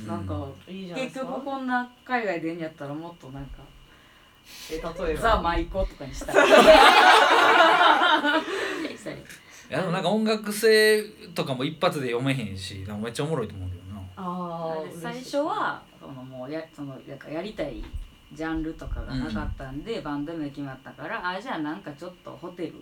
[0.08, 3.60] なんかいいじゃないで結局こんな海外でんやったらもっとなんか
[4.72, 4.80] え例
[5.12, 5.22] えば？
[5.22, 6.44] ザ・マイコとかにしたら
[9.70, 11.04] いやでもなんか音楽性
[11.36, 14.02] とかも一発で読めへんしなんかめっちゃおもろいと思うけどな。
[14.18, 17.84] ああ最初はそのもうやそのなんかやりたい
[18.34, 22.74] ジャンルとかがなかったんで、バンド名決まったからあじゃあなんかちょっとホテル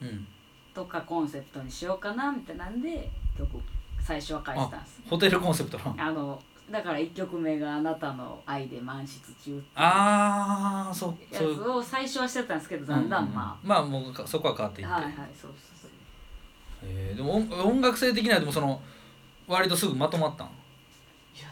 [0.00, 0.26] うん。
[0.74, 3.48] とかコンセプトにしようかなみたいなんで曲
[4.00, 5.02] 最初は書いてたんです。
[5.10, 13.66] ホテルコンセプトなあのだから1曲目が「あなたの愛で満室中」ってああそうやそうつを最初はしてたんですけどだんだんまあ。
[13.66, 15.90] まあもうかそこは変わっていって、あはいはいそうそうそう。
[16.84, 18.80] えーでも音音楽性的にはでもその
[19.48, 20.46] 割とすぐまとまったん？
[20.46, 20.50] い
[21.42, 21.48] や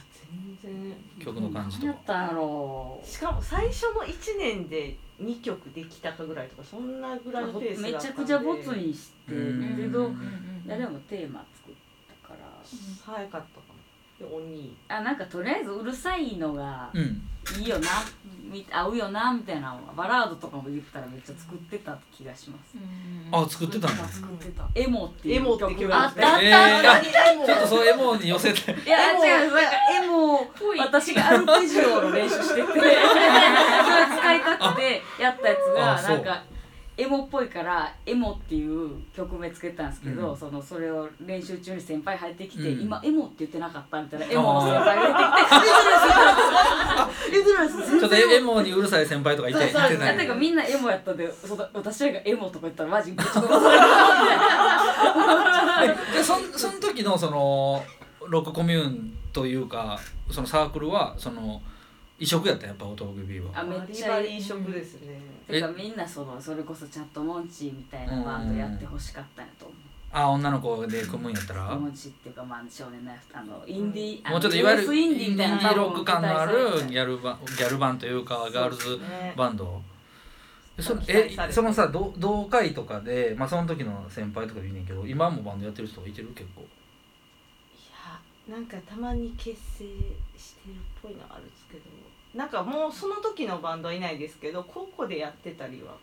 [0.63, 0.95] 全然。
[1.19, 1.89] 曲の感じとか。
[1.89, 8.17] 何やったんやろしかも最初の1年で2曲できたかぐらいとかそんなぐらいのペースめだったんで。
[8.17, 10.63] ちゃくちゃボツにしてうんけどうん。
[10.65, 11.75] いやでもテーマ作っ
[12.23, 12.39] たから。
[13.05, 13.61] 早かった
[14.25, 17.23] 鬼あなんかとりあえずうるさいのがうん。
[17.57, 17.89] いいよな
[18.43, 22.77] み合うよなみたいなバラードとかも言ったらめっちゃ作ってた気がします。
[23.31, 23.97] あ作ってたん。
[23.97, 24.69] や作ってた。
[24.75, 25.45] エモっていう。
[25.45, 26.41] 曲曲があっがあっ
[27.01, 28.73] てたちょっとそうエモに寄せて。
[28.85, 29.71] いや違うなんか
[30.03, 30.47] エモ
[30.79, 32.67] 私がアルペジオの練習してて。
[32.73, 32.97] それ
[34.19, 36.43] 使いたくてやったやつがなんか
[36.99, 40.37] エモっぽいからエモっていう曲名つけたんですけど、うん。
[40.37, 42.83] そのそれを練習中に先輩入ってきて、うん。
[42.83, 45.69] 今エモって言ってなかったみたいなエモの先輩が入って
[47.29, 48.01] きて「えずらす。
[48.01, 49.83] ちょっとエモにうるさい先輩とかいていてそう。
[49.99, 50.19] ない。
[50.19, 53.55] てかみんなエモやったんでその私らがエモとか言ったらマジぶち殺さ
[55.81, 57.85] れるでそんその時のその
[58.27, 61.63] ロックコミューンというかそのサークルはその
[62.19, 63.61] 異色やったやっぱ音楽ビーは。
[63.61, 65.21] あめっちゃバリ異色ですね。
[65.47, 69.77] てかみんなそのそれこそチャットモンチーみたいなバンドやってほしかったんやと思う。
[70.11, 71.75] あ女の子で組むんやったら？
[71.75, 75.75] モンチーっていうかまあ少年のあのインディー、あのもうちょっといわゆるインディーみたいな。
[75.75, 76.53] ロック感のある
[76.89, 79.81] ギャャルバンギャルバンというかガールズねバンド。
[80.79, 86.29] えその期待されてえそのさ同同会とかでまあその時の先輩とかでいいねんけど今もバンドやってる人いてる？
[86.29, 86.63] 結構。
[86.63, 86.65] い
[88.51, 89.85] やなんかたまに結成
[90.37, 91.58] してるっぽいのあるんですけど
[92.35, 95.97] なんかもうその時のバンドはいないですけど高校でやってたりは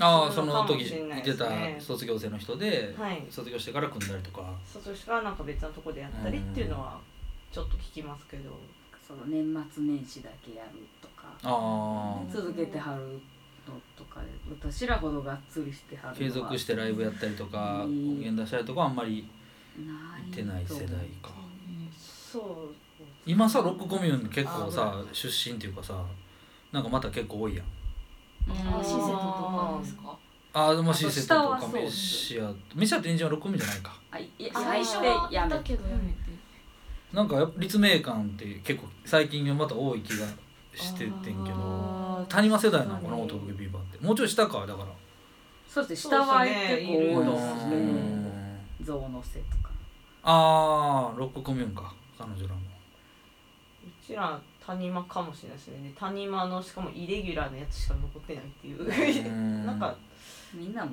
[0.00, 1.48] ああその時いいてた
[1.78, 3.24] 卒業生の人で、はい。
[3.30, 4.42] 卒業してから組んだりとか。
[4.66, 6.98] 卒業からなんか別のとこでやったりっていうのは
[7.52, 8.50] ちょっと聞きますけど。
[9.06, 12.32] その年末年始だけやるとかああ。
[12.32, 13.20] 続けてはる
[13.68, 16.16] のとかで私らほどがっつりしてはるのは。
[16.16, 19.28] 継続してライブやったりとかうん音源出したりとかはあんまり
[19.76, 20.88] ない行ってない世代
[21.20, 21.30] か
[22.32, 22.42] そう。
[23.26, 26.02] 今さロックコミューン結構さ出身っていうかさ
[26.72, 27.66] なんかまた結構多いやん。
[28.50, 30.16] あ施設とかですか？
[30.54, 33.98] ああでもシーセットとかメシアメシアってエンジンは6個目じゃないか。
[34.10, 36.16] あいいやあ最初でやめだけどやめて。
[37.12, 40.26] なんかやっぱ立命館って結構最近また多い気が
[40.74, 44.04] しててんけどあー谷間世代なのかな男気ビーバーって。
[44.04, 44.86] もうちょい下かだから。
[45.68, 49.70] そうですね下は結構多いでうすねん象のせとか
[50.22, 52.60] ああロックコミューンか彼女らも。
[53.84, 55.88] うちら谷間かもしれないですね。
[55.88, 59.28] で谷間のしかもイレギュラーなやつしか残ってないっていう。
[59.28, 59.66] うん。
[59.66, 59.94] なんか
[60.54, 60.92] みんなも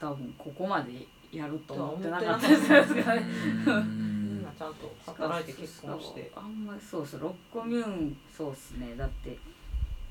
[0.00, 2.68] 多分ここまでやると思ってな思かったです。
[2.68, 3.26] からね
[3.66, 4.34] うん。
[4.36, 6.32] みんなちゃんと働いて結婚して。
[6.34, 9.38] あんまりそうそうロッコミューンそうっすねだって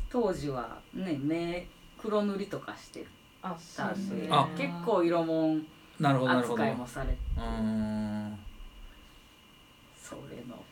[0.10, 3.06] 当時はね目黒塗りとかして
[3.42, 5.66] あそうですねあ結構色もん
[6.00, 8.38] なるほどなるほど扱いもされてうん
[10.22, 10.64] それの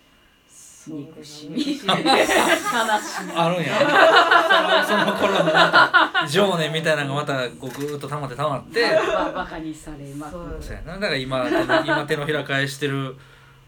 [0.87, 1.89] 憎しみ悲しみ
[3.35, 3.77] あるんや。
[4.87, 5.51] そのその頃のま
[6.23, 8.81] た情念みたいなのがまたこうぐーっと溜まって溜まって。
[8.83, 10.93] ばバカにされまくそうやな。
[10.93, 11.47] だから今
[11.85, 13.15] 今手のひら返してる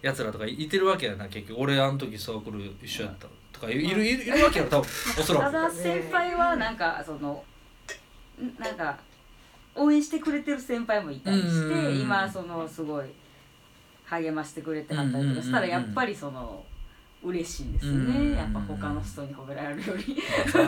[0.02, 1.28] やつらとかいてるわけやな。
[1.28, 4.90] 結局俺あの時サークル一緒やったとかいるいるいるわけやろ多分。
[5.20, 5.52] おそらく。
[5.52, 7.44] ただ先輩はなんかその
[8.42, 8.98] んなんか
[9.76, 13.06] 応援してくれてる先輩もいたりして今そのすごい
[14.22, 16.64] 励ましてくれてはったりとかしたらやっぱりその
[17.24, 18.32] 嬉しいですね。
[18.32, 20.18] やっぱ他の人に褒められるより。
[20.52, 20.68] ほん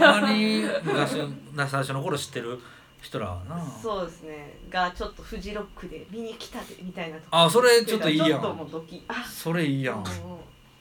[0.00, 1.14] まに昔
[1.54, 2.58] な最初の頃知ってる
[3.00, 3.64] 人らはな。
[3.82, 4.58] そうですね。
[4.68, 8.28] がちょっとフジロックで見に来たでみたいなとあそれちょっといいやん。
[8.28, 10.04] ちょっともうドキあそれいいやん。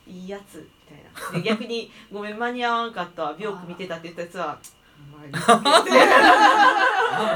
[0.08, 1.41] いいやつみたいな。
[1.41, 3.36] で逆に「ごめん間に合わんかったわ。
[3.39, 4.60] 病気見てた」って言ったやつは
[4.97, 5.38] 「お前ま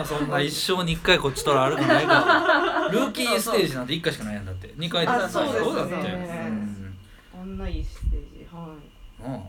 [0.01, 2.13] あ そんな一生に一回こっちとらあるかないか。
[2.13, 4.73] らルーキーステージなんて一回しかないやんだって。
[4.77, 6.29] 二回あそうですねだってね。
[7.39, 9.33] あんないいステージはいうん。
[9.33, 9.41] うん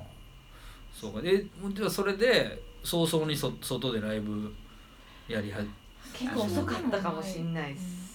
[0.93, 1.23] そうか。
[1.23, 4.53] でではそれで早々にそ外でライブ
[5.29, 5.59] やりは
[6.13, 8.11] 結構遅かったかもしれないです。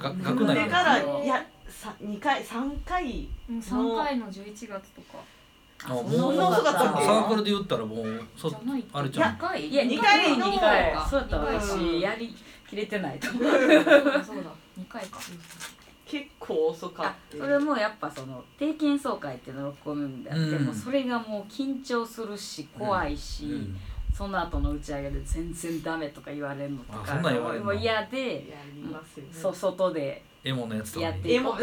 [0.00, 5.18] がうん学内でそれからいやさ2回3回うん3回の11月とか
[5.84, 9.34] あそもうそんな遅かったっけサークルで言ったらもうそじゃないあれじゃん。
[9.36, 9.68] 2回？
[9.68, 10.92] いや二2回回の2回。
[10.92, 12.34] かそうやった私やり
[12.68, 13.42] きれてないと思う。
[13.42, 14.42] そうだそうだ
[14.78, 15.20] 2回か。
[16.06, 17.38] 結構遅かあった。
[17.38, 20.64] それもやっぱその定期演奏会っていうのを込むんであって、うん。
[20.66, 23.76] もうそれがもう緊張するし怖いし、うん。
[24.12, 27.66] その後の打ち上げで全然ダメとか言われるのとあかそんなん言われんの？
[27.66, 29.32] もう嫌で、やりますよね。
[29.32, 31.12] そ外でエモのやつとかに。
[31.12, 31.56] やってエモ。
[31.60, 31.62] い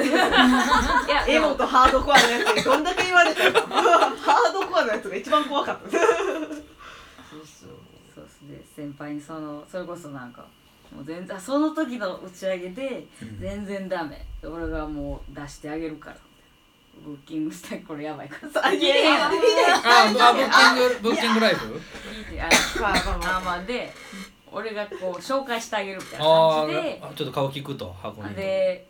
[1.10, 5.90] や エモとハードコアのやつにどんだけ言われたか ハードコアのやつが一番怖かった。
[5.90, 7.70] そうそう
[8.14, 8.62] そうですね。
[8.76, 10.46] 先輩にそのそれこそなんか
[10.94, 14.26] もう全然その時の打ち上げでうん全然ダメ。
[14.44, 16.18] 俺がもう出してあげるから。
[17.06, 18.66] ブッキングしてこれやばいから。
[18.66, 21.80] あいやいやああブッキングブッキングライブ
[22.42, 22.50] あ
[23.22, 23.94] まあまあで
[24.52, 27.02] 俺がこう紹介してあげるみたいなあ感じで。
[27.04, 28.36] あちょっと顔聞くと箱に。
[28.36, 28.88] で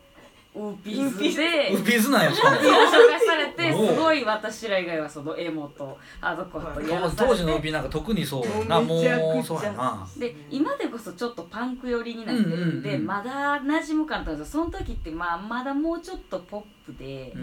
[0.56, 1.72] ウーピーズで。
[1.74, 2.58] ウピーズなんやしかも。
[2.58, 8.82] 紹介されてすごい私ら以外はそのエモとハードコアとやらされ当時のウてピーなんか特にそうやな。
[8.82, 10.08] もうそうやな。
[10.18, 17.34] で今でこそちょっとパンク寄りになってるんで、まだ馴染むかなと思その時ってまあまだもうちょっとポップで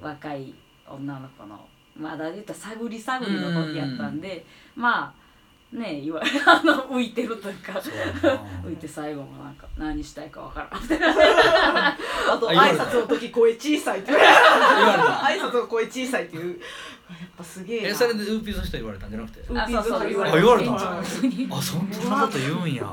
[0.00, 0.54] 若い
[0.88, 1.66] 女の子の
[1.98, 5.25] まだ言ったら探り探りの時やったんで、まあ
[5.72, 7.72] ねいわゆる あの浮いてるというか
[8.64, 10.80] 浮いて最後もなんか何したいかわからん。
[10.80, 15.12] あと挨拶の時声小さいって言われた。
[15.26, 16.60] 挨拶の声小さいっていう。
[17.08, 19.40] やっぱすげえそれで Whoopee's の人言われたんじゃなくて？
[19.40, 22.84] ウーピーズとか言われあ言われたはい あそんなこと言うんや。
[22.84, 22.86] う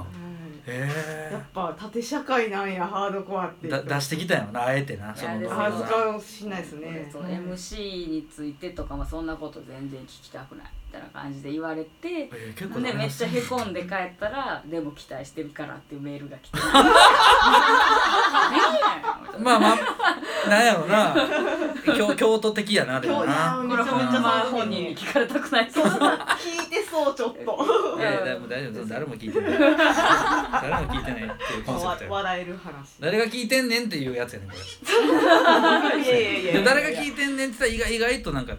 [0.69, 0.73] ん。
[0.73, 3.67] へやっぱ縦社会なんやハードコアって。
[3.67, 4.65] 出してきたよな。
[4.65, 7.09] あえてなそのいやでも恥ずかしないですね。
[7.11, 10.65] そう MC についてとかもそんなこと全然聞きたくない。
[10.65, 16.57] みたいな感じで言われてえー結構でめっちゃへこんで帰ったら「でも期待してるから」っていうメールが来て。
[19.39, 21.15] まあまあなんやろな。
[21.97, 23.63] 京京都的やなでもな。
[23.67, 27.97] これほんまめちゃめちゃ本人に聞かれたくないそ聞いてそうちょっと。
[27.97, 28.85] いやいやでも大丈夫。
[28.85, 29.51] 誰も聞いてない。
[29.51, 29.65] 誰
[30.85, 32.09] も聞いてないっていうコンセプトや。
[32.09, 32.95] 笑える話。
[32.99, 36.03] 誰が聞いてんねんっていうやつやねんこれ。
[36.03, 38.53] いやいやいやいやで誰が聞いてんねんって言ったら意外意外となんか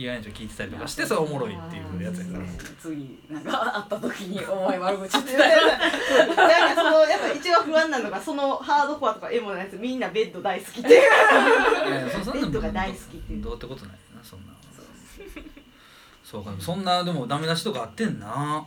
[0.00, 2.44] 意外に聞いてたりとかしてそれおもろいっていうやつやから。
[2.80, 5.78] 次なんか会った時にお前悪口言っていたよやいや
[6.68, 11.00] なんかそのやっぱ一番不安なのがそのハードコアとかエモなやつみんなベッド大好きっていや
[12.10, 13.42] そそんなベッドが大好きっていう。
[13.42, 14.54] どうってことないなそんな
[16.24, 16.44] そう。
[16.44, 18.64] かそんなでもダメ出しとかあってんな。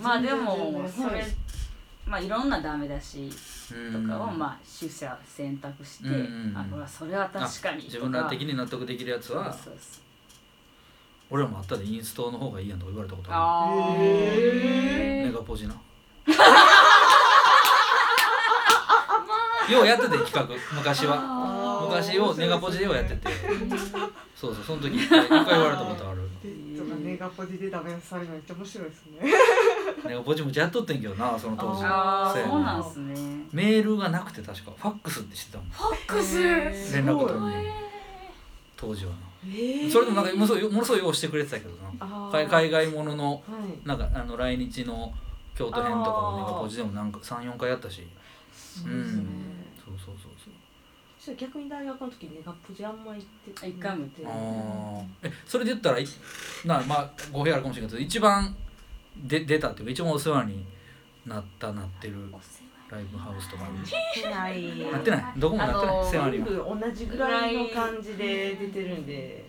[0.00, 1.24] まあでもそれ
[2.06, 3.28] まあいろんなダメだし
[3.72, 6.56] うんとかをまあ取捨選択して、うんうんうん。
[6.56, 10.05] あこれはそれは確かに自分ら的に納得できるやつはそうそうそう
[11.30, 13.98] 俺らもあったでインストの方がいいやんとか言われたことああー。
[13.98, 15.74] るへメガポジな。
[15.74, 15.76] ー
[19.72, 20.46] ようやってて企画。
[20.76, 21.16] 昔は。
[21.20, 23.28] あ昔をネガポジでようやってて。
[24.36, 26.20] そうそうその時一回一回言われたことある。
[26.44, 29.18] ベッドがネガポジでダメ出しされるのめっちゃ面白いですね。
[30.08, 31.84] ネガポジもやっとってんけどなその当時。
[31.84, 33.14] ああそうやそうなんすね。
[33.52, 34.70] メールがなくて確か。
[34.76, 35.66] ファックスって知ってたもん。
[35.70, 36.40] ファックス？
[36.94, 37.50] 連絡取るの。
[38.76, 39.16] 当時はな
[39.90, 41.70] それでもなんかものすごいものすごい用意してくれてたけど
[42.06, 42.30] な。
[42.30, 43.88] 海海外もののはい。
[43.88, 45.12] なんかあの来日の
[45.54, 48.06] 京都編とかをネガポジでもなんか34回やったし。
[48.52, 49.24] そうですね。
[49.84, 50.52] そうそうそうそう。
[51.26, 54.08] それ逆に大学の時ネガポジあんま行って一回も行っ
[55.20, 56.06] てえそれで言ったらい
[56.64, 58.54] なまあ語弊あるかもしれないけど一番
[59.16, 60.64] で出たっていうか一番お世話に
[61.26, 62.14] なったなってる
[62.96, 63.68] ライブハウスとかあ
[64.14, 64.90] て ない。
[64.90, 65.24] なってない？
[65.36, 66.32] どこもなってない？
[66.32, 69.44] 全は部同じぐらいの感じで出てるんで。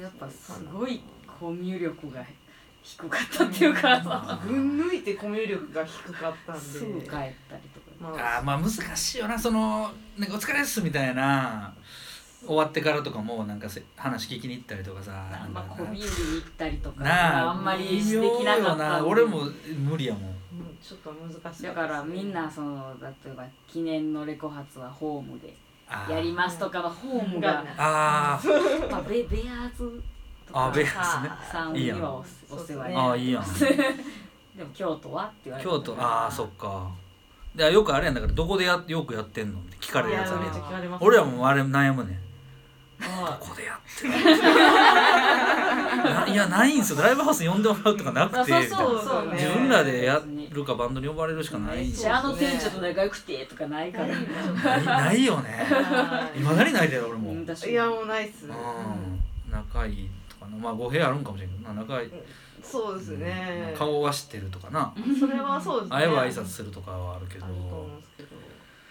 [0.00, 1.00] やっぱすごい
[1.40, 2.24] コミュ力が
[2.82, 3.80] 低かったっていうか。
[4.02, 6.60] さ群抜いてコミュ力が低かったんで。
[6.62, 7.30] すぐ帰ったり
[7.72, 7.90] とか。
[8.00, 8.40] まあ。
[8.40, 11.72] ーまあ難しいよなそのなんかお疲れっすみたいな。
[12.44, 15.12] 終わってからとかもなんかせ話聞きに行ったりとかさ。
[15.30, 19.44] なんかまあコミュに行ったりとかなああんまりしてきなかった俺も
[19.88, 20.34] 無理やもん
[20.82, 21.68] ちょっと難しいですね。
[21.68, 25.54] だからみんなその例えば記念のレコ発はホームで
[26.10, 28.90] やりますとかのホームが、あー。
[28.90, 30.02] まあ、ベベアーズ
[30.46, 31.34] とかあベアーズね。
[31.50, 33.44] さんにはおお世話にあーいいやん。
[34.56, 36.90] でも京都はって言われて京都ああそっか。
[37.54, 42.18] でよくあれやんだからどこでやよくやってんのって聞かれるやつあれます俺らもあれ悩むねん
[43.10, 44.10] はどこでやってる。
[46.14, 47.02] ないやないんすよ。
[47.02, 48.40] ライブハウス呼んでもらうとかなくて。
[48.40, 49.34] みたいなそうそうね。
[49.34, 52.12] 自分らでやるかバンドに呼ばれるしかないんすよ。
[52.12, 54.06] めっちゃあの店長と仲良くてとかないから。
[54.06, 54.14] な
[54.76, 55.66] いないよね。
[55.68, 56.38] はい。
[56.38, 57.32] いまだにないで俺も。
[57.32, 58.46] いやもうないっす
[59.50, 60.56] 仲いいとかな。
[60.56, 61.80] まあ語弊あるんかもしれんけどな。
[61.82, 62.10] 仲いい。
[62.62, 63.74] そうですね。
[63.76, 64.94] 顔は知ってるとかな。
[65.18, 65.96] それはそうですね。
[65.96, 67.46] 会えば挨拶するとかはあるけど。
[67.46, 68.08] あると思うんです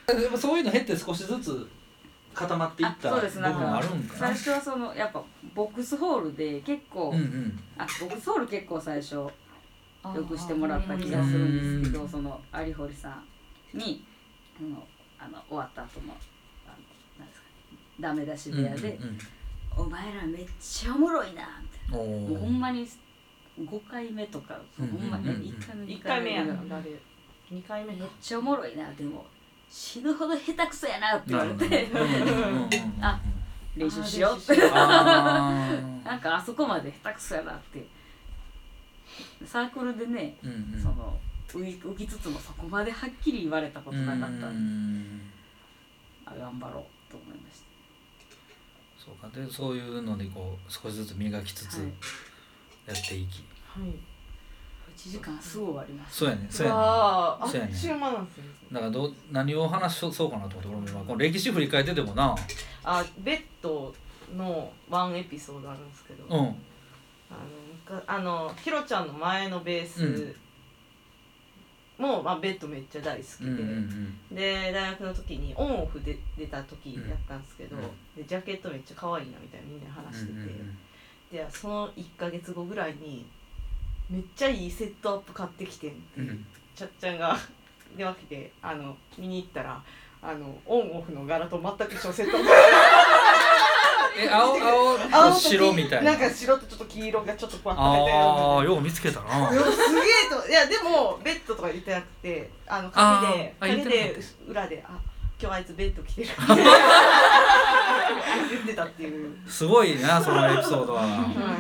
[0.08, 0.20] けど。
[0.20, 1.68] でもそういうの減って少しずつ
[2.34, 4.20] 固まっていった部あそうですなん分もあかるんかな。
[4.20, 5.24] 最初はそのやっぱ
[5.54, 9.32] ボックスホールで結構、うんうんあボックスホール結構最初よ
[10.28, 13.10] くしてもらった気がするんですけどその有堀さ
[13.74, 14.04] んに
[14.60, 14.88] あの
[15.20, 16.14] あの終わった後の
[16.68, 16.76] あの
[17.20, 19.18] なんですかねダメ出し部屋でうんうん
[19.88, 22.08] 「お前らめっちゃおもろいな」みたもう
[22.40, 22.88] ほーんまに
[23.60, 25.08] 5回目とかほうんうんうん。
[25.08, 27.00] んまに1回目一2回目やない誰？
[27.52, 29.26] 二回目めっちゃおもろいなでも
[29.72, 31.88] 死ぬほど下手くそやなって言われて。
[33.00, 33.20] あ
[33.78, 34.38] 練習しよう。
[34.38, 37.88] ってなんかあそこまで下手くそやなって。
[39.46, 40.82] サークルでねうんうん。
[40.82, 41.18] その
[41.48, 45.22] 浮い浮きつつもそこまではっきり言われたことなかったうんん
[46.26, 47.64] あ頑張ろうと思いまし
[48.98, 49.30] そうか。
[49.34, 51.88] でそういうのでこう少しずつ磨きつつはい。
[52.88, 53.92] やっていき、はい。
[53.94, 54.11] た1
[55.10, 56.86] 時間すぐ終わりましたそうやねそうやねわ
[57.42, 57.46] あ。
[57.46, 58.44] あっちゅう間なんですね。
[58.72, 62.36] だからどう何を話しそうかなと思って俺も今この歴史振り返っててもな。
[62.84, 63.94] あベッド
[64.36, 66.56] のワンエピソードあるんですけど、うん。
[67.30, 70.36] あのあのひろちゃんの前のベース
[71.98, 73.64] も、まあ、ベッドめっちゃ大好きで、うんうんう
[74.34, 77.82] んで大学の時にオンオフで出た時やったんですけど、うん。
[78.16, 80.78] でジャケットめっちゃ可愛いなみたいなみんなで話してて、うんうん
[81.32, 83.26] でその1か月後ぐらいに
[84.12, 86.46] めっちゃいいセットアップ買ってきてんうんうん。
[86.76, 87.38] ちゃっちゃんが
[87.96, 89.82] 電話来てあの見に行ったら
[90.22, 92.38] あのオンオフの柄と全く一緒のセット。
[92.38, 92.50] アップ
[94.20, 96.12] え青青と青と白みたいな。
[96.12, 99.50] なんか白とちょっと黄色がちょっとこう分かれたようなああよう見つけたな。
[99.50, 99.64] すげえ
[100.30, 105.00] といやでもベッドとか言ってなくてあの陰であーあ言陰ってなかで裏で「あ
[105.42, 106.30] 今日あいつベッド着てる」
[108.52, 111.02] 言ってたっていう、すごいなそのエピソードは。
[111.02, 111.08] は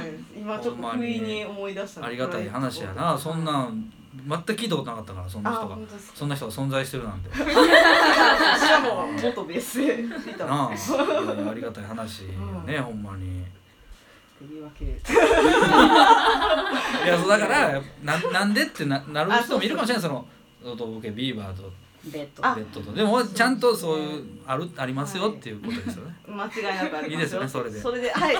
[0.04, 3.16] い、今ちょっと不意に思い出したありがたい話やな。
[3.16, 3.94] そんなん
[4.28, 5.78] 全く聞いたことなかったからそんなあ人が
[6.16, 7.30] そんな人が存在してるなんて。
[7.32, 10.72] 私はもう元ベースでいたなあ。
[11.50, 12.30] ありがたい話よ
[12.66, 13.46] ねほんまに。
[14.40, 14.92] というわけで。
[17.06, 20.26] いやそうだからななんでってななる人もいるかもしれないその
[20.64, 21.72] ビーバーと
[22.06, 22.46] ベッド。
[22.46, 22.94] あベッドと。
[22.94, 26.16] でもちゃんとそういうあるありますよっていうことですよね。
[26.28, 27.80] 間違いなくありますいいですよねそれで。
[27.80, 28.36] それではい。
[28.36, 28.40] い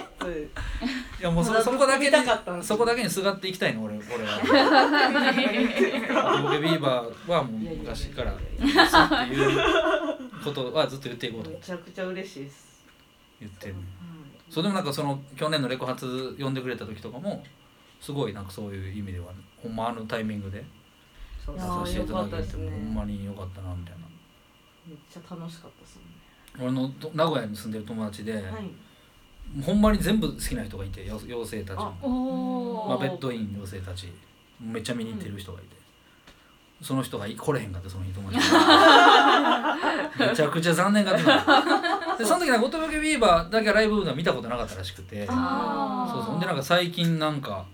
[1.20, 2.16] やもうそそこだけに
[2.64, 4.40] そこだけにすがっていきたいの俺俺は。
[6.42, 9.60] ボケビーバーはもう昔からですっていう
[10.44, 11.52] ことはずっと言っていこうと。
[11.52, 12.84] めちゃくちゃ嬉しいです、
[13.40, 13.84] 言ってるはい。
[14.50, 17.44] それでもなんかその去年のレコ発呼んでくれた時とかも
[18.00, 19.28] すごいなんかそういう意味では、
[19.62, 20.64] ほんまあのタイミングで
[21.60, 24.02] そうさせていただけて、ほんまに良かったなみたいな。
[24.88, 26.00] めっちゃ楽しかったです
[26.60, 26.82] もんね。
[26.82, 28.44] 俺のと名古屋に住んでる友達で、はい。
[29.64, 34.12] ほんまに全部好きな人がいてよ妖精たちあも、まあ、ベッドイン妖精たち。
[34.62, 35.76] めっちゃ見に行ってる人がいて、
[36.82, 39.76] その人が来れへんかってその日友達が。
[40.30, 42.16] めちゃくちゃ残念がってた。
[42.18, 45.26] でその時なんか乙女ビーバーだけライブが見たことなかったらしくて。
[45.26, 46.22] そうそう。
[46.24, 47.66] ほんでなんか最近なんか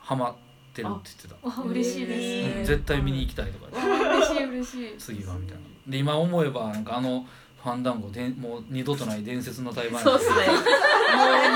[0.00, 0.47] ハマって
[0.82, 1.60] るって言ってた。
[1.60, 3.66] あ嬉しいです、絶対見に行きたいとか。
[3.72, 4.98] 言って嬉しい嬉しい。
[4.98, 5.62] 次はみたいな。
[5.86, 7.26] で今思えばなんかあの
[7.62, 10.34] ファンダンゴでもう二度とない伝説の対バンそうっすね。
[10.34, 10.46] もう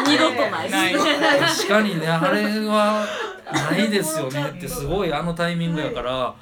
[0.07, 0.93] 二度とないない。
[0.95, 0.99] ね
[1.41, 3.07] 確かにねあれは
[3.53, 4.55] ないですよね。
[4.57, 6.35] ってすごいあのタイミングやから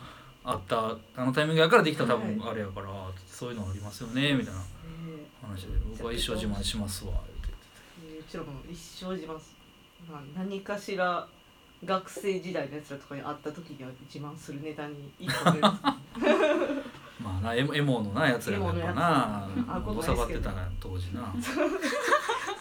[0.45, 0.97] あった。
[1.17, 2.89] あのタイミングやからできた多分あれやから
[3.27, 4.61] そういうのありますよねみたいな
[5.43, 5.69] 話で。
[5.91, 7.21] 僕は一生自慢しますわって。
[8.07, 9.57] えーうちらも一生自慢す、
[10.09, 11.27] まあ、何かしら
[11.85, 15.63] 学生時代のやつらとかに会った時には自慢するネタに一個出る。
[17.23, 19.49] まあなエモエモのなやつらがやっぱな。
[19.57, 19.77] エモのやつ。
[19.77, 21.35] あぼさばってたな当時な。
[21.43, 21.63] そ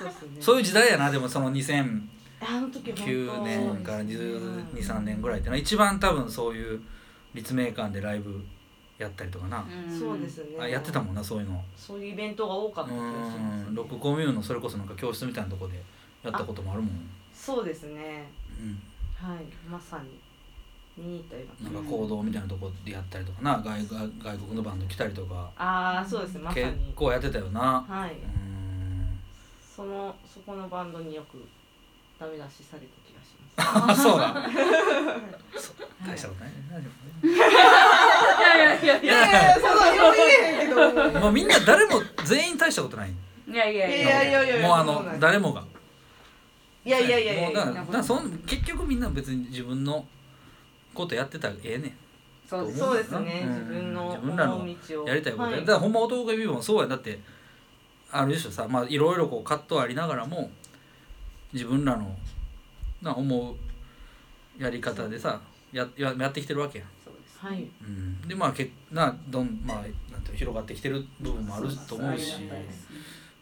[0.05, 0.41] うですね。
[0.41, 2.01] そういう時代やなでもその2009
[2.41, 6.81] あの時本当年から123年ぐらいってのは一番多分そういう
[7.33, 8.41] 立命館でライブ
[8.97, 10.57] やったりとかな、そうですね。
[10.59, 11.63] あやってたもんなそういうの。
[11.77, 15.81] そういうイベントが多かった気がしますうんロックコミューンのそれこそなんか教室みたいなとこで
[16.21, 18.29] やったこともあるもん、そうですね。
[18.59, 18.81] うん、
[19.21, 20.19] はいまさに。
[20.97, 21.71] 見に行ったような。
[21.71, 23.61] なんか行動みたいなとこでやったりとかな。
[23.63, 25.49] 外外外国のバンド来たりとか。
[25.57, 27.85] ああそうですねまさ結に構やってたよな。
[27.87, 28.11] はい。
[28.11, 29.19] うん。
[29.75, 31.37] そのそこのバンドによく
[32.19, 33.91] ダメ出しされた気がします。
[33.91, 34.33] あ そうだ
[35.57, 35.87] そう。
[36.05, 36.55] 大したことないね。
[36.69, 37.27] 大丈夫。
[37.27, 40.73] ねいやいやいやいいやいやそんな言われへんけ
[41.13, 41.19] ど。
[41.21, 43.13] もうみんな誰も全員大したことない。
[43.51, 44.09] やいやいいや。
[44.09, 45.63] やいやいやいやもうあの誰もが
[46.89, 47.41] いやいやいやいや。
[47.43, 50.05] もうだからだからそん結局みんな別に自分の
[50.93, 51.93] ことやってたらええねん。
[52.47, 53.53] そうですそうですね、うん。
[53.53, 55.07] 自分の自分らの思う道を。
[55.07, 57.19] やりたいことや、はだからほんま男がビもそうやだって
[58.11, 60.49] ある種さまあいろいろこう葛藤ありながらも
[61.53, 62.17] 自分らの
[63.03, 65.39] な思うやり方でさ
[65.71, 67.69] やややってきてるわけやん、そうですはい。
[67.81, 69.77] うん、でまあけなどんまあ
[70.11, 72.33] なんていうの広がってきてる部分もあると思うし。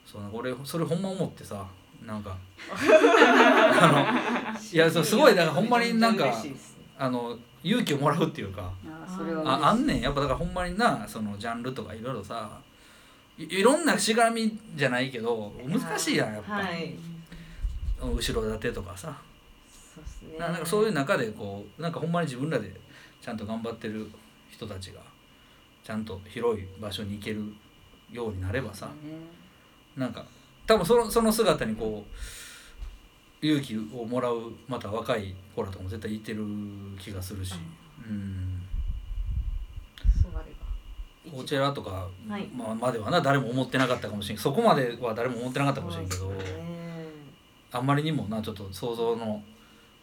[0.06, 1.68] そう俺それほんま思ってさ
[2.08, 2.38] なんか。
[3.80, 4.22] あ
[4.56, 6.34] のいやそうすごいだからほんまになんか
[6.98, 8.72] あの勇気をもらうっていうか。
[8.88, 10.02] あそれはああんねん。
[10.02, 12.60] やっぱだからほんまになそのジャンルとかいろいろさ
[13.38, 16.96] いいろんなしがらみじゃないけど難しいやんやっぱ、はい。
[18.02, 19.16] 後ろ盾とかさ。
[19.96, 20.40] そうね。
[20.40, 22.72] ななんかそういう中でこうなんかほんまに自分らで
[23.22, 24.10] ちゃんと頑張ってる
[24.50, 25.02] 人たちが
[25.84, 27.44] ちゃんと広い場所に行ける
[28.12, 28.90] ようになればさ
[29.96, 30.26] なんか
[30.68, 32.06] 多分そのその姿にこ
[33.42, 36.44] う勇気をもらうまた若い子らとかも絶対いてる
[37.00, 37.56] 気がするし、
[38.08, 38.62] うん、
[40.22, 40.46] そうあれ
[41.32, 41.38] ば。
[41.38, 42.48] こちらとか、はい。
[42.48, 46.36] まあ、まではな誰も思ってなかったかもしれんそこまでは誰も思ってなかったかもしれんけど、ね。
[47.72, 49.42] あんまりにもなちょっと想像の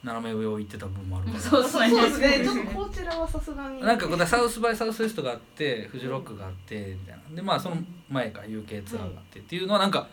[0.03, 1.41] 斜め上を行ってた部分もあるから。
[1.41, 1.91] そうですね。
[1.91, 2.45] そうですね。
[2.45, 3.81] ちょっとこちらはさすがに。
[3.81, 7.37] なんかこうサウスバイサウスウエストがあってフジロックがあってみたいな。
[7.37, 7.77] でまあその
[8.09, 10.07] 前か UK ツアーがあってっていうのはなんか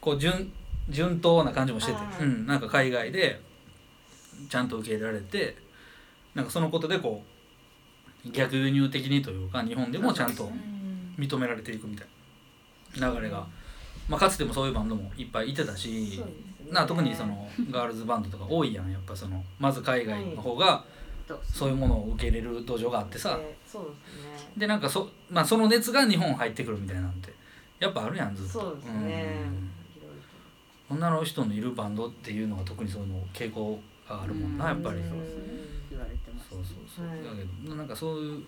[0.00, 0.52] こう順
[0.88, 1.98] 順当な感じもしてて。
[2.20, 3.40] うん、なんか海外で
[4.48, 5.56] ちゃんと受け入れられて
[6.34, 7.22] なんかそのことでこ
[8.26, 10.50] う逆輸入的にというか日本でもちゃんと
[11.18, 13.46] 認められていくみたいな流れが、
[14.08, 16.22] まあ、かつてもそういうバンドもいっぱいいてたし、
[16.70, 20.84] な特にそのガールズバンドとか多いやんやっぱそのまず海外の方が
[21.44, 23.38] そういうものを受け入れる土壌があってさ、
[24.56, 27.32] でなんかそ,、まあ、その熱が日本入ってくるみたいなんて
[27.78, 28.52] やっぱあるやんずっと。
[28.52, 29.36] そうですね。
[29.44, 29.79] うん
[30.90, 34.98] 女の人のいるバンドっていうのは特にそういうの傾向があるもんなやっぱり。
[34.98, 35.18] うんそう
[35.90, 36.50] 言われてます。
[36.50, 36.58] そう
[36.96, 37.06] そう。
[37.06, 38.42] はいだけどなんかそういう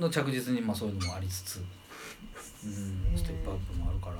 [0.00, 1.64] の着実にまあそういうのもありつつ、うん、
[3.16, 4.16] ステップアップもあるから。
[4.16, 4.18] ち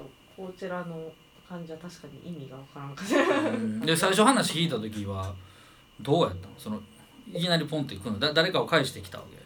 [0.00, 1.12] ょっとこちらの
[1.48, 3.14] 感じは確かに意味がわからんかった。
[3.50, 3.80] うん。
[3.80, 5.34] で最初話聞いた時は
[6.00, 6.54] どうやったの？
[6.58, 6.80] その
[7.32, 8.18] いきなりポンってくの？
[8.18, 9.39] だ誰かを返してきたわけ？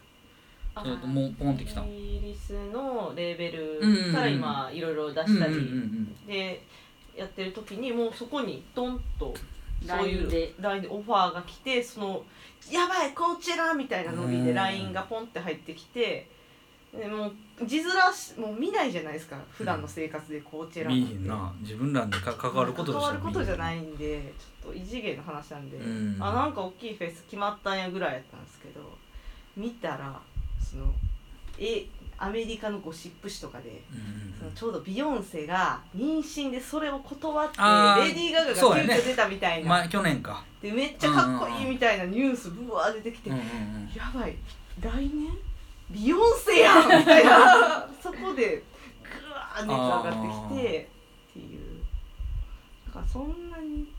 [0.83, 1.81] それともうポンってきた。
[1.81, 6.63] のイギリスのレーベルから今いろいろ出したりうんで
[7.17, 9.35] やってる時にもうそこにドンと
[9.87, 12.25] そうい LINE うで LINE でオファーが来てその
[12.73, 14.55] 「やばいこちら!」みたいなノリでうん。
[14.55, 16.29] LINE がポンって入ってきて
[16.93, 17.33] でもう
[17.67, 21.53] 字面しもう見ないじゃないですか普段の生活でこちら見えへんな。
[21.61, 26.17] 自分らにか関わること関わることじゃないいんでちょっと異次元の話なんで、うん。
[26.21, 28.97] あなんか大きいフェス決まったんやぐらいやったんですけど
[29.57, 30.21] 見たら
[30.65, 30.93] その
[31.59, 31.87] え
[32.17, 34.35] アメリカのゴシップ誌とかでうん。
[34.39, 37.59] そのちょうどビヨンセが妊娠でそれを断って
[38.09, 40.45] レディー・ガガが急遽出たみたいな、前去年か。
[40.63, 43.37] でめっちゃかっこいいみたいなニュースブワー出てきて、や
[44.15, 44.37] ばい。
[44.81, 45.29] 来年？
[45.91, 47.89] ビヨンセやんみたいな。
[48.03, 48.63] そこで
[49.03, 50.91] グワー熱上がってきて
[51.31, 51.81] っていう。
[52.87, 53.93] だからそんなに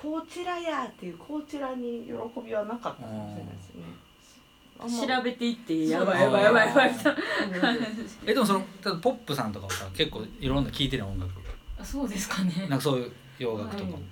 [0.00, 3.82] こちらやっていうこちらに喜びはなかったかもしれないですね
[4.86, 6.92] 調べていってやばいやばいやばいやばい。
[6.92, 7.86] みたいな
[8.26, 11.32] え でもその例えばポップさんとかはさ結構いろんな聴いてる音楽
[11.80, 12.66] あそうですかね。
[12.68, 14.02] なんかそういう洋楽とかも、はい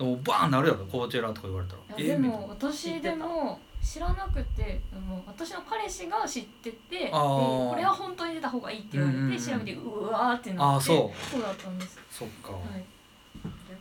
[0.00, 2.02] でもバーンなるやろコーチェラとか言われたら。
[2.02, 4.80] いやでも私でも知らなくて
[5.26, 11.30] 私の彼氏が知っててこれは本当に出た方がいいって言われて、調べてうわーってなってあーそう。
[11.30, 12.84] そうだったんです、そっか、はい、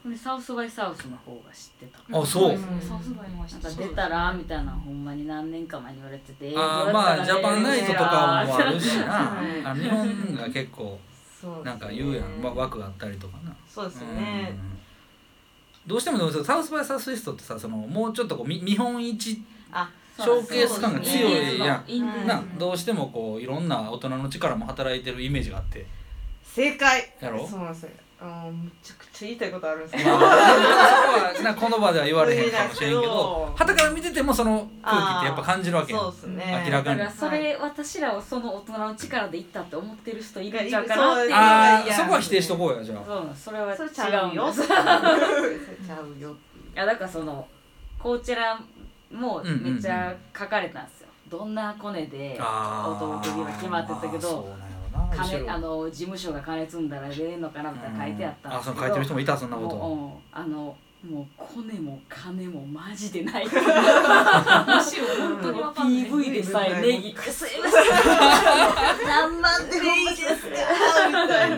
[0.03, 1.99] 逆にサウスバイサウスの方が知ってた。
[2.17, 2.51] あそう。
[2.51, 3.67] ですねさすがにました。
[3.67, 9.75] なんか出たらみたいなほんまに何年か前に言われててあーまあジャパンナイトとかもあるしな。
[9.75, 10.99] 日本が結構
[11.63, 13.53] なんか言うやん、わ枠があったりとかな。
[13.67, 14.51] そうですね。
[14.51, 14.79] うん。
[15.87, 22.27] どうしてもでもサウスバイサウスウエストってさそのもうちょっとこうみ見本市あショーケース感が強いやん。
[22.27, 25.85] などうしてもこういろんな大人の力も働いてるイメージがあって。
[26.43, 27.13] 正解。
[27.21, 27.89] やろそうなんですよ
[28.21, 30.27] あーむちゃくちゃ言いたいことあるんですまあ、けどそこ
[31.37, 36.63] はなこの場では言われへんかもしれんけどけどはたから見ててもその空気ってやっぱ感じるわけそうですね。
[36.65, 36.99] 明らかに。
[36.99, 41.31] だからそれ、私らをその大人の力でいったって思ってる人いるんちゃうかなっていう。
[41.33, 43.05] あそこは否定しとこうよじゃあ。
[43.05, 44.51] そうそれは違うよ。
[44.51, 46.31] それちゃうよ。
[46.31, 47.47] いやだからその
[47.97, 48.59] こちら
[49.11, 60.43] もめっちゃ書かれたんですよ、どんなコネであ音送りが決まってたけどまあそうな金あの事務所が金積んだら出れんのかなみたいな書いてあったんですけど、あその書いてる人もいたそんなこもうとうん。
[60.43, 60.77] あの
[61.09, 63.45] もうコネも金もマジでない。
[63.47, 63.63] むしろ
[65.17, 69.07] 本当に PV でさえネギってすいません。
[69.07, 69.79] 何万でい
[70.13, 71.57] いですかみたいな。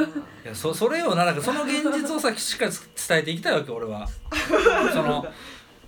[0.44, 2.72] いやそそれをななんかその現実をさしっかり
[3.08, 4.08] 伝えていきたいわけ俺は。
[4.94, 5.26] その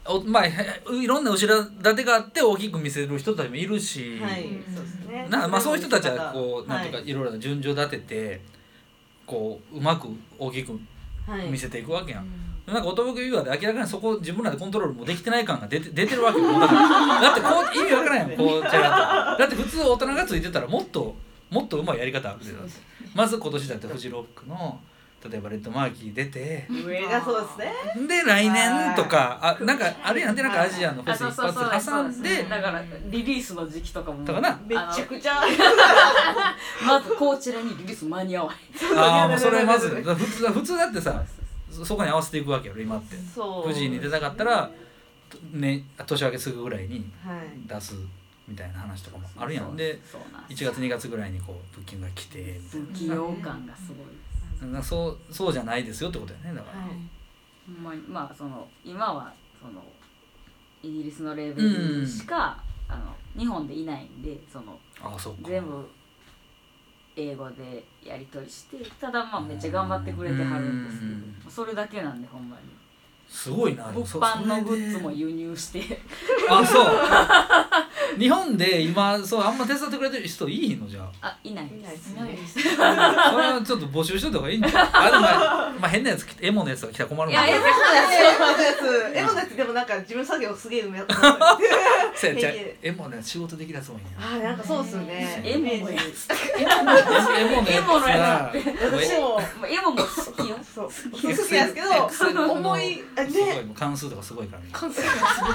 [0.04, 7.08] おまあへいろんな後ろ盾があって大きく見せる人たちもいるし、はいなまあ、そういう人たちはこうなんていうかはい。
[7.08, 8.40] いろいろな順序立てて
[9.26, 10.78] こううまく大きく
[11.26, 11.48] はい。
[11.48, 12.26] 見せていくわけやん、
[12.66, 16.66] なんか音吹ユーアで明らかにそこ自分らでコントロールもできてない感が出て出てるわけよだ
[17.30, 21.14] ってこう意味わからんやん こうちゃだって普通大人がついてたらもっと
[21.50, 22.52] もっとうまいやり方あるで
[23.14, 24.80] まず今年だってフジロックの
[25.30, 27.58] 例えばレッドマーキー出て上がそうです
[28.00, 28.06] ね。
[28.08, 30.34] で来年とかあなんかあるやん。
[30.34, 31.64] でなんかアジアのフェあス一そうそうそう。
[31.64, 34.58] 発挟んでだからリリースの時期とかもとかな。
[34.66, 35.34] めちゃくちゃ
[36.86, 38.58] まずこちらにリリース間に合わない
[38.98, 41.22] ああもうそれまず普通普通だってさ
[41.70, 43.16] そそこに合わせていくわけよ今って。
[43.34, 43.62] そう。
[43.68, 44.70] 富士に出たかったら
[45.52, 47.68] ね年明けすぐぐらいにはい。
[47.68, 47.94] 出す
[48.48, 49.76] みたいな話とかもあるやん。
[49.76, 53.96] でそうなん1月2月ぐらいにこうブッキングが来てみたい不器用感がすごい
[54.82, 56.90] そうそうじゃないですよってことやねだから、はい。
[57.66, 58.02] ほんまに。
[58.02, 59.82] まあその今はその
[60.82, 65.88] イギリスのレーベルしか、あの日本でいないんでそのああそ全部
[67.16, 71.40] 英語でやり取りしてただまあめっちゃ頑張ってくれてはるんですけうん。
[71.44, 72.62] どそれだけなんでほんまに
[73.32, 76.00] すごいなで物販のグッズも輸入して。
[76.48, 76.86] あそう。
[78.20, 81.28] 日本で今そうあんま手伝ってくれてる人いいのじゃあ？
[81.28, 82.10] あいないいないです。
[82.12, 82.60] いないねです。
[82.74, 84.88] それはちょっと募集しといた方がいいんじゃない？
[84.92, 85.28] あでもま
[85.68, 87.44] あ、まあ、変なやつエモのやつが来たら困るもん。
[87.44, 89.16] いやエモ エモのやつ。
[89.16, 91.14] エモのやつでもなんか事務作業すげえうめやった
[92.14, 92.50] そうや
[92.82, 94.04] エモのやつ仕事できるやつ多いんや。
[94.20, 95.40] あーなんかそうっすね。
[95.44, 96.28] エモのやつ。
[96.60, 98.56] エモのやつ。
[98.84, 104.68] 私も エモも好きよ好きなんですけど思いあすごい関数とかすごいからね。
[104.72, 105.54] 関数がすごい。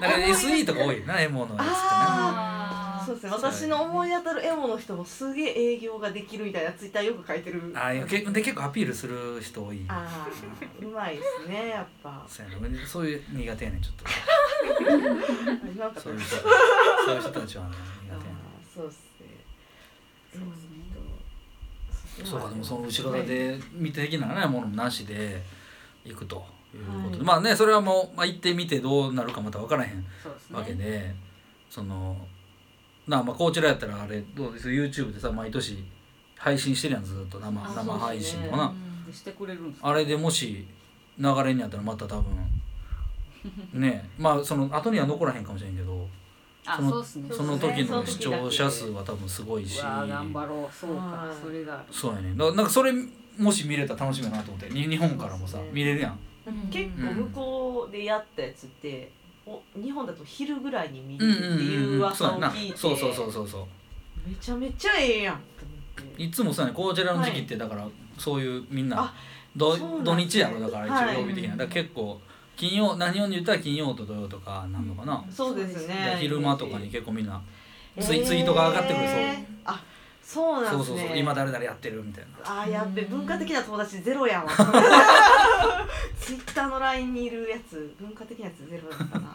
[0.00, 7.72] だから SE とか多いなエモのやつってなそうですね私の思い当たるエモの人もすげえ営業ができるみたいなツイッターよく書いてる。
[7.74, 9.84] あーいやけで結構アピールする人多い。
[9.86, 12.26] あーうまいですねやっぱ。
[12.28, 12.86] そうやな。
[12.86, 14.04] そういう苦手やねんちょっと。
[16.00, 16.36] そういう人。
[16.36, 17.76] そういう人たちはね
[18.08, 19.26] 苦あ手やねーそうっすね。
[20.32, 20.66] そうですね。
[22.24, 25.42] そうかでもその後ろ盾見て的なねものもなしで
[26.02, 26.44] 行くと
[26.74, 27.26] いうことで、はい。
[27.26, 30.04] まあねそれはもう、まあ、行ってみてどうなるかまた分からへん
[30.50, 31.14] わけで、
[31.68, 32.16] その
[33.06, 35.84] なあまあこちらやったらあれどうです？YouTube でさ毎年
[36.36, 37.38] 配信してるやんずっと。
[37.38, 38.74] 生あ生配信とかな、
[39.06, 40.66] でしてくれるんですあれでもし
[41.18, 42.24] 流れにあったらまた多分
[43.80, 46.08] ねまあその後には残らへんかもしれんけど
[46.66, 47.34] あそのね。
[47.34, 49.80] その時の視聴者数は多分すごいし。
[49.80, 50.74] 頑張ろう。
[50.74, 51.02] そうか。
[51.02, 51.36] はい。
[51.40, 52.92] それそうやねだなんかそれ
[53.38, 54.68] もし見れたら楽しみやなと思って。
[54.70, 55.70] に日本からもさね。
[55.72, 56.18] 見れるやん
[56.70, 59.10] 結構向こうでやったやつって
[59.44, 63.66] お日本だと昼ぐらいに見るっていう噂を聞いてそうそうそうそうそう
[64.28, 65.40] めちゃめちゃええやん
[66.18, 67.86] いつもそうやねこちらの時期ってだから
[68.18, 69.12] そういうみんな
[69.56, 69.76] 土
[70.16, 71.14] 日やろだからはい。
[71.14, 71.50] 一応曜日的な。
[71.50, 72.20] だから結構
[72.56, 75.24] 金曜何曜に言ったら金曜と土曜とかなんのかな。
[75.30, 77.40] そうですでね昼間とかに結構みんな
[78.00, 79.18] ツイえーツイートが上がってくるそう。
[79.64, 79.82] あ
[80.26, 80.84] そうなんですね。
[80.84, 82.62] そうそうそう今誰々やってるみたいな。
[82.62, 84.50] あーやっべ文化的な友達ゼロやわ。
[86.18, 89.28] ツイッターの LINE にいるやつ文化的なやつゼロだったな。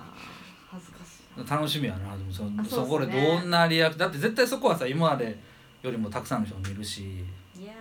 [0.69, 5.39] 恥ずかしい楽しみやなでもそあそそうこでどんなリアクだって絶対そこはさ今まで
[5.81, 7.23] よりもたくさんの人が見るし。
[7.57, 7.73] いや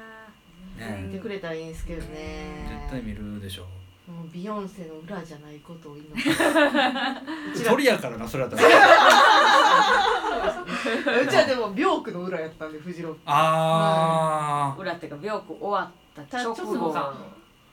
[0.79, 1.03] ね。
[1.09, 2.65] 見てくれたらいいんですけどね。
[2.69, 3.67] 絶対見るでしょ
[4.11, 6.21] もうビヨンセの裏じゃないことを祈って。
[6.31, 6.35] う
[7.57, 7.71] ちら。
[7.71, 8.63] 鳥やからなそれやったら
[11.23, 13.21] うちはでも病区の裏やったんでフジロック。
[13.27, 15.91] あ裏っていうか病気終わ
[16.23, 16.77] った直直後。
[16.89, 17.13] 後か。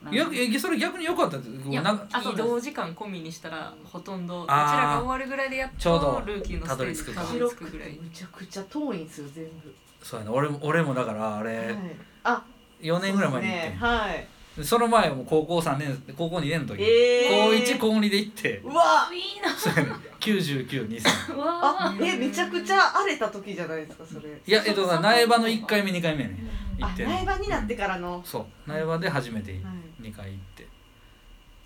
[0.06, 6.14] あいやえそれ逆に良かったっていやなんか移動時間込みにしたらほとんどうちらが終わるぐらいでやっちょうど。
[6.22, 7.94] とルーキーのステージたどり着くぐらい。
[7.94, 9.74] むちゃくちゃ遠いんですよ全部。
[10.04, 10.32] そうやな。
[10.32, 11.78] 俺も俺もだからあれ、はい。
[12.26, 12.44] あ
[12.82, 13.78] 4年ぐらい前に行ってね。
[13.80, 14.14] はい。
[14.14, 14.28] で
[14.64, 17.30] その前はもう高校3年高校2年の時、えー。
[17.30, 18.62] 高1高2で行って。
[18.64, 19.10] うわ。
[19.14, 19.50] いいな。
[19.56, 19.90] そうやね。
[20.20, 24.30] 9923うわあえめちゃくちゃ荒れた時じゃないですかそれ。
[24.46, 26.38] いやえっと苗場の1回目2回目やね。
[26.80, 27.06] 行あって。
[27.06, 28.22] 苗場になってからの。
[28.26, 28.46] そう。
[28.70, 29.62] 苗場で初めてはい。
[30.04, 30.68] 2回行って。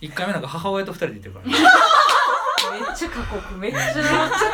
[0.02, 1.46] 1回目なんか母親と2人で行ってるから。
[1.46, 1.60] ね め
[2.70, 4.04] っちゃ過酷めっちゃめっちゃ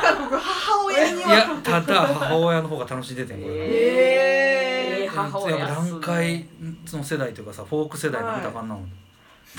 [0.02, 0.38] 過酷。
[0.38, 6.46] 母親にいはやただ母親の方が楽しんでてんこれ、ええー母親やっぱ段階
[6.94, 8.78] の世代というかさフォーク世代の見たらあかんな、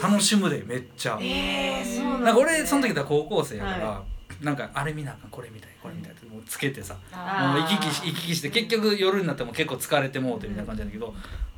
[0.01, 4.05] 楽しむでめっちゃ、えー、そうなんなんか俺その時だ高校生やから、は
[4.41, 11.15] なんかあれ見なあかんこれ見たいこれ見たいってもうつけてさもう行き来し行き来して結局夜になっても結構疲れてもうてみたいな感じなんだけど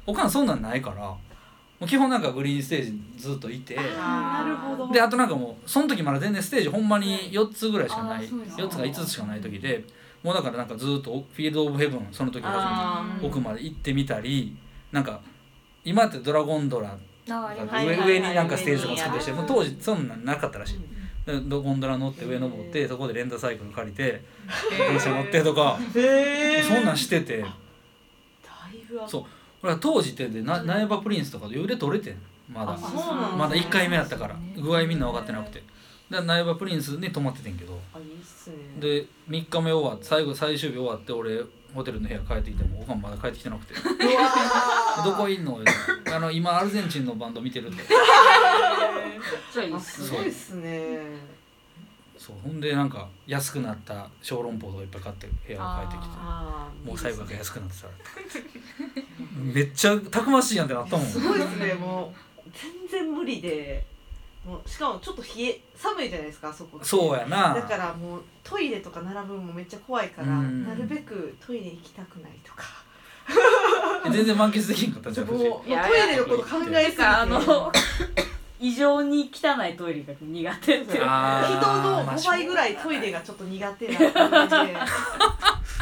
[0.07, 1.15] おかんそんなんないから
[1.81, 4.93] もう基本なんかグリーンステージにずっといてなるほど。
[4.93, 9.83] であとなんかもうその時まだ全然ステージほんまに4つぐらいしかないあーそうですか4つか5つしかない時で
[10.23, 14.55] もうだからなんかずっとフィールド・オブ・ヘブンその時初めて奥まで行ってみたり
[14.93, 15.21] なんか
[15.83, 20.81] 今ってドラゴンドラ上上になんかステージとか作ってして当時そんなんなかったらしい。
[21.27, 24.23] でドゴンドラ乗って上登ってそこでレンタサイクル借りて
[24.71, 25.79] 電車乗ってとか
[26.69, 27.41] そんなんしてて。
[27.41, 27.49] だ
[28.75, 29.25] いぶそう
[29.63, 32.17] 俺は当時ってでな苗場プリンスとかで腕取れてん
[32.53, 32.77] まだ。
[33.37, 34.37] まだ1回目やったから。
[34.57, 35.63] 具合みんな分かってなくて。
[36.11, 37.79] で苗場プリンスに泊まっててんけど。
[38.81, 41.43] で3日目終わって最後最終日終わって俺
[41.75, 43.75] ホテルの部屋帰ってきてもおかんまだ帰ってきてなくて。
[45.05, 45.61] どこいんの？
[46.13, 47.85] あの今アルゼンチンのバンド見てるって
[49.53, 51.01] ちゃいいっあすすごいっすね
[52.21, 55.59] そうほんでなんか安くなった小籠包とかいっぱい買って部屋
[55.89, 56.17] 帰ってきて。
[56.87, 57.89] もう最後が安くなってた
[59.43, 61.07] めっちゃたくましいやんってなったもん。
[61.07, 62.13] すごいですねも
[62.47, 62.51] う。
[62.91, 63.87] 全然無理で。
[64.45, 66.79] もうしかもちょっと冷え寒いじゃないですかあそこ。
[66.83, 67.55] そうやな。
[67.55, 70.67] だからもうトイレとか並ぶのもめっちゃ怖いからうん。
[70.67, 72.65] なるべくトイレ行きたくないとか。
[74.13, 75.11] 全然満喫できんかった？
[75.11, 77.03] じゃんもうトイレのこと考えすぎて。
[77.03, 77.41] あの
[78.61, 81.41] 異常に汚いトイレが苦手って人のま
[82.13, 84.77] あ5倍ぐらいトイレがちょっと苦手な感じで。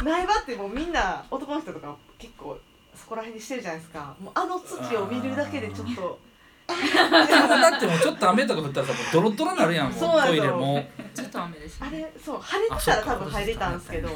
[0.03, 2.57] 苗場ってもうみんな男の人とか結構
[2.95, 4.15] そこら辺にしてるじゃないですか。
[4.21, 6.19] もうあの土を見るだけでちょっと
[7.61, 14.09] だってもうちょっと雨とか降ったらさもうドロッドロになるやんもうトイレもずっと雨ですあれそう晴れてたら多分入れたんですけど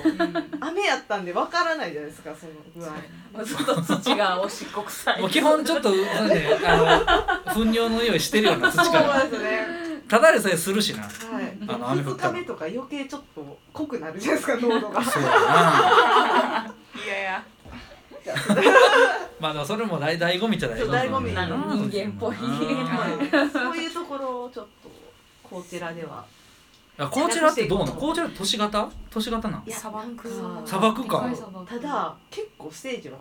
[0.60, 3.44] 雨やったんでわからないじゃないですかその具合。
[3.44, 5.22] ずっと土がおしっこ臭い。
[5.22, 6.78] もう基本ちょっとなんであ
[7.48, 9.08] の糞尿の匂いしてるような土そうから。
[9.20, 9.68] なんですね。
[10.08, 11.04] ただでさえするしな。
[11.04, 11.58] はい。
[11.68, 15.04] あの雨降った2ら日目とか余計ちょっと濃くなるじゃないですか濃度が。
[15.04, 15.36] そうやな。
[17.04, 17.44] いやいや
[19.40, 21.76] まあでもそれも大醍醐味っちゃ醍醐味醍醐味なの。
[21.76, 22.36] 人間っぽい。
[22.36, 23.50] はい。
[23.50, 24.90] そういうところをちょっと
[25.44, 26.26] こちらでは。
[26.98, 27.94] あこちらってどうなの？
[27.94, 28.90] こちら都市型？
[29.10, 30.30] 都市型なん砂漠。
[30.66, 31.30] 砂漠か。
[31.68, 33.18] ただ結構ステージは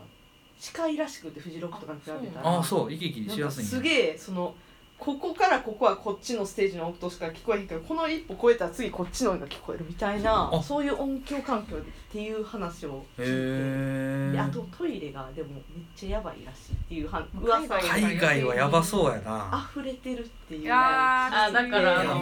[0.61, 2.49] 近いらしくてフジロックとかに比べたら。
[2.57, 2.93] ああそう。
[2.93, 4.55] 行き来しやすいすげえその
[5.03, 11.81] ここからここはこっちのステージの音しか聞こえへんけどこの一歩超えたら次こっちの音が聞こえるみたいなあそういう音響環境っ
[12.13, 15.63] ていう話を聞いてあとトイレがでもめっ
[15.97, 19.69] ちゃやばいらしいっていうは噂が海外はやばそうやな。
[19.75, 20.73] 溢れてるっていう。
[20.73, 22.21] あだからあの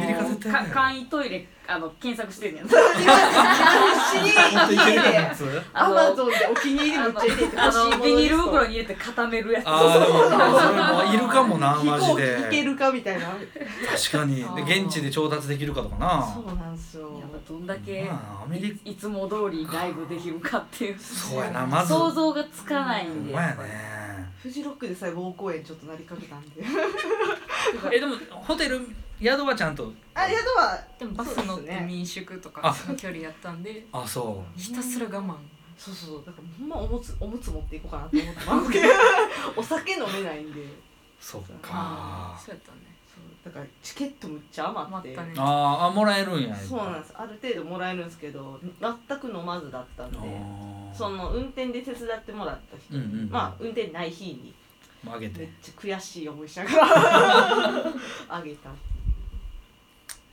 [0.73, 2.63] 簡易トイレあの検索してんね
[5.73, 9.65] アマゾンでお気に入りめっちゃ入れてあののビニール袋に入れて固めるやつ。
[9.67, 13.29] ああいるかもな飛 マジ行機行けでるかみたいな。
[13.29, 13.39] 確
[14.19, 14.45] かに。
[14.67, 16.35] で現地で調達できるかとかな。
[16.35, 17.03] そうなんですよ。
[17.21, 20.99] やっぱどんだけまあアメリいいつも通りライブできるかっていう。
[20.99, 21.95] そうやなまず。
[21.95, 23.33] 想像がつかないんで。
[23.33, 24.29] まやね。
[24.43, 26.65] フジロックでさえ膀胱炎ちょっとなりかけたんで。
[27.95, 28.89] えでもホテル
[29.21, 29.93] 宿はちゃんと。
[30.15, 32.63] あ宿はでもバス乗って民宿とあ。
[32.63, 34.59] かその距離やったんであそう。
[34.61, 35.35] ひたすら我慢。
[35.77, 38.71] そうそうだからほんまおむつおむつ持っていこうかなと思ってます。
[38.73, 38.89] けど
[39.57, 40.61] お酒飲めないんで。
[41.21, 42.79] そっあかそうやったね。
[43.07, 43.45] そう。
[43.45, 45.09] だからチケットむっちゃ余って。
[45.09, 45.33] 余ったね。
[45.37, 46.55] あーあもらえるんや。
[46.57, 47.15] そうなんです。
[47.17, 50.19] ある程度もらえるんですけど全く飲まずだったんで
[50.95, 53.31] その運転で手伝ってもらった人に、うんうんうん。
[53.31, 54.55] まあ運転ない日に
[55.07, 55.37] あげて。
[55.37, 57.93] いめっちゃ悔しい思いしながら
[58.29, 58.71] あげた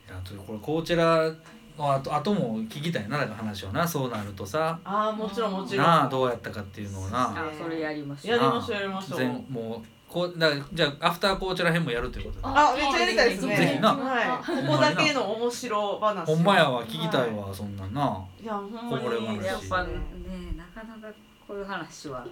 [0.08, 1.30] やちょっとこれこちら
[1.78, 3.86] のあとあとも聞きたいなだから話をな。
[3.86, 4.78] そうなるとさ。
[4.84, 5.86] ああもちろんもちろん。
[5.86, 7.30] なあどうやったかっていうのをな。
[7.30, 9.18] あそれやりましょうやりましょうやりましょう。
[9.18, 12.42] 全もうこうだじゃあアフターこちら編もやるということで。
[12.44, 13.56] あめっちゃやりたいですね。
[13.56, 13.94] ぜひな。
[13.94, 16.26] はい、ここだけの面白話。
[16.26, 18.24] ほんまやわ聞きたいはわ、そんなんな。
[18.40, 19.38] い、いやほんまこぼれ話。
[19.38, 19.90] にやっぱね
[20.56, 21.14] なかなか
[21.46, 22.26] こういう話は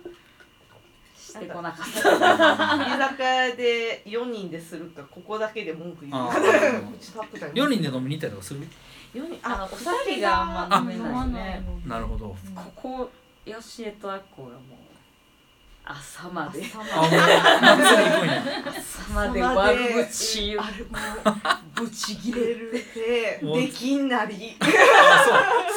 [1.27, 2.01] してこなかった。
[2.97, 6.95] 居酒屋で4人でするかここだけで文句言うあかー。
[6.95, 8.67] うちタップだ4人で飲みに行ったりとかする？
[9.15, 12.37] 四人あのお酒があんま飲め飲ないまなるほど。
[12.55, 13.11] ここ
[13.45, 14.61] 吉江とアッコがもう
[15.89, 16.61] 朝まで。
[16.65, 17.11] 朝あ、もう、
[17.63, 18.43] 夏に行くんや。
[18.67, 20.61] 朝まで悪口言う。
[20.61, 20.91] あれも
[21.77, 24.57] ぶち切うれ入れるで できんなり。
[24.61, 24.65] あ、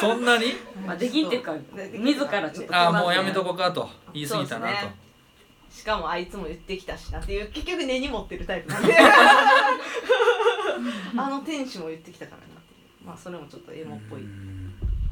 [0.00, 0.10] そう。
[0.14, 0.52] そんなに？
[0.84, 1.54] まあできんっていうか
[1.92, 3.88] 自らちょっとあ、もうやめとこうかと。
[4.12, 4.72] 言い過ぎたなと。
[4.74, 5.09] そうですね。
[5.70, 8.96] しかもあいつも言ってきたしなっていう結局根に持ってるタイプなんで
[11.16, 14.60] あの店主も言ってきたからなっていうまあそれもちょっとエモっぽいうん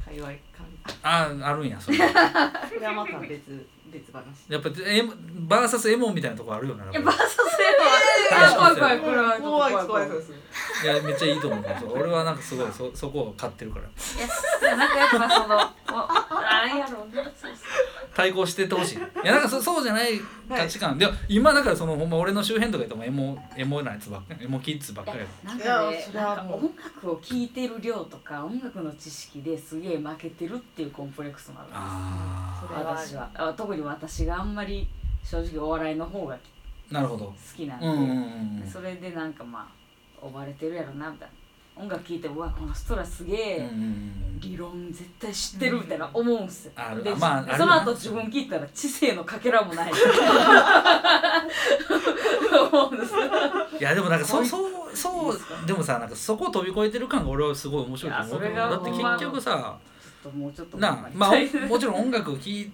[0.09, 0.65] 界隈感
[1.03, 1.97] あ、あるんや、それ。
[1.99, 2.03] こ
[2.79, 5.13] れはまた別別話やっぱ、エモ、
[5.47, 6.85] バーサスエモンみたいなとこあるよな。
[6.89, 7.37] いやバーサス
[8.33, 10.31] は怖い怖いこれ怖い怖い怖い怖い怖いです
[10.83, 13.85] いや、めっちゃいいと思う俺はなんかすごい、そ、そこを買ってるから。
[13.85, 13.89] い
[14.65, 17.28] やなんかやっぱそのおあれやろうな
[18.19, 18.95] 対抗してってほしい。
[18.97, 20.97] いや、なんかそ、そうじゃない価値観。
[20.97, 25.25] でも、今だから、その、ほんま、俺の周辺とか言っても、エモ、エモなやつばっかり、エモキッズばっかりや。
[25.43, 34.87] なんいかねやそれなんかはもう音楽を聴いてる量とか音楽の知識ですげえ負けてるっていうコンプレックスもあるんですあそれは私はあ特に私があんまり
[35.23, 37.25] 正直お笑いの方があ、なるほど。
[37.25, 38.69] 好きなんで、うんうんうんうん。
[38.71, 39.69] それでなんかま
[40.21, 41.33] あ追われてるやろなみたいな
[41.79, 44.29] 音楽聴いてうわこの人らすげうんえうんうん。
[44.39, 49.91] 理論絶対知ってるみたいな思うんすよ、あるで、まあその後自分聞いたら知性のかけらもない。
[52.71, 53.19] 思うんですよ。
[53.79, 58.41] いやでもなんかそそうそうそうでもさなんかそこを飛び越えてる感が俺はすごい面白いと思う。
[58.55, 59.77] だって結局さ
[60.77, 61.33] なあまあ
[61.67, 62.71] もちろん音楽を聴い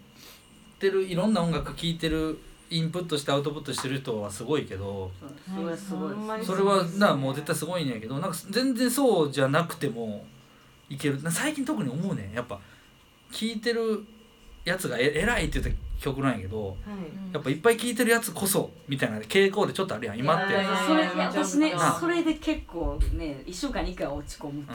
[0.80, 2.39] てるいろんな音楽聴いてる
[2.70, 5.11] インプットしてアウトプットしてる人はすごいけど
[5.53, 10.26] それはすごいほんまにそれはなあもう絶対すごいんやけどなんか全然そうじゃなくても
[10.89, 11.22] いける。
[11.22, 12.34] な最近特に思うねん。
[12.34, 12.59] やっぱ
[13.32, 14.03] 聴いてる
[14.63, 16.76] やつがえ偉いって言った曲なんやけどはい。
[17.34, 20.18] やっぱいっぱい聴いてるやつこそみたいな傾向でちょっとあるやん。
[20.20, 20.53] 今って。
[20.88, 24.66] それ私ねそれで結構ね1週間に1回落ち込むうん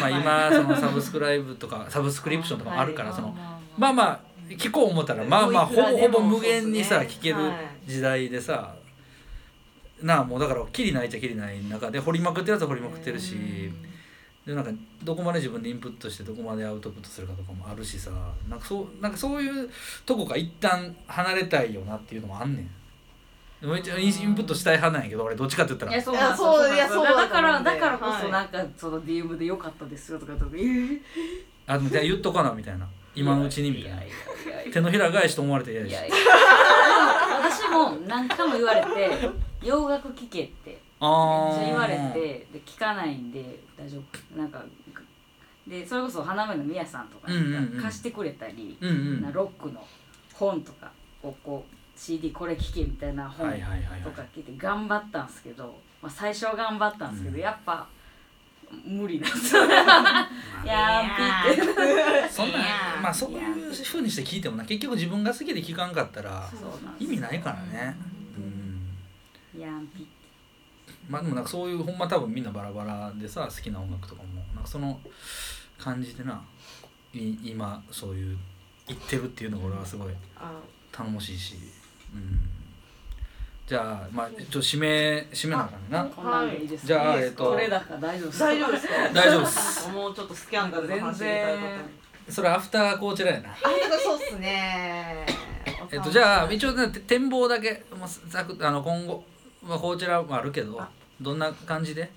[0.00, 3.34] まあ今そのサブスクライブとかサブスクリプションとかもあるからその
[3.78, 4.20] まあまあ
[4.50, 7.36] 聞こう思ったらまあまあほぼほぼ無限にさ聞ける
[7.86, 8.74] 時代でさ
[10.02, 13.34] なあもうだからきりないっちゃきりない中で掘りまくってるやつは掘りまくってるし
[14.46, 14.70] でなんか
[15.02, 18.10] どこまで自分でインプットしてどこまでアウトプットするかとかもあるしさ
[18.48, 19.68] なんかそうなんかそういう
[20.04, 22.70] とこが一旦離れたいよなっていうのもあんねん。
[23.60, 25.92] でも一応インプットしたい派なんやけど俺どっちかって言ったら。
[25.92, 28.22] いやそうなんですよいやそうだだからだからこはい。
[28.22, 31.00] そなんかその DM で良かったですよとかとかえー
[31.66, 32.86] あでもじゃあ言っとかなみたいな
[33.16, 33.98] 今のうちにみたいな。
[34.72, 36.12] 手のひら返しと思われて嫌やし
[37.40, 39.30] 私も何回も言われて
[39.62, 40.70] 洋楽聴けって。
[40.70, 44.38] めっちゃ言われてで聞かないんで大丈夫。
[44.38, 44.62] なんか
[45.66, 47.82] でそれこそ花芽のみやさんとかうんうんうん。
[47.82, 49.22] 貸してくれたり、うんうん。
[49.22, 49.84] なロックの
[50.34, 50.90] 本とか
[51.22, 53.50] をこう CD これ聴けみたいな本
[54.04, 57.42] とか聞いて頑張ったんですけど、まあ、最初は頑張ったんですけど、うん。
[57.42, 57.86] やっぱ
[58.84, 59.20] 無理
[60.64, 62.28] やーピって。
[62.30, 62.58] そんな
[63.02, 66.50] まあそういうふうにして聞いてもな結局自分が好きで聞かんかったら
[66.98, 67.96] 意味ないからね。
[69.54, 69.60] うん。
[69.60, 70.10] やんぴって。
[71.08, 75.00] まあでもなんかそういうほんま多分みんなバラバラでさ好きな音楽とかもなんかその
[75.78, 76.42] 感じでな
[77.12, 78.38] い今そういう
[78.88, 80.52] 言ってるっていうのが俺はすごいあ
[80.92, 81.56] 頼もしいし。
[82.14, 82.55] うん
[83.66, 86.04] じゃあまあちょっと指名指名なんかねな。
[86.04, 86.64] こんなんでい。
[86.66, 87.50] いですか、じゃあえっと。
[87.50, 88.38] これだから大丈夫です。
[88.38, 88.94] か大丈夫ですか？
[89.12, 89.88] 大丈夫です。
[89.90, 91.72] もうちょっとスキャンダルの話入れたい方に。
[92.28, 93.50] それアフターこちらやな。
[93.50, 93.54] あ
[94.02, 95.26] そうっすね。
[95.90, 99.24] えっとじゃあ一応ねて展望だけまあざくあの今後
[99.64, 100.88] まあこちらもあるけどあ。
[101.20, 102.08] どんな感じで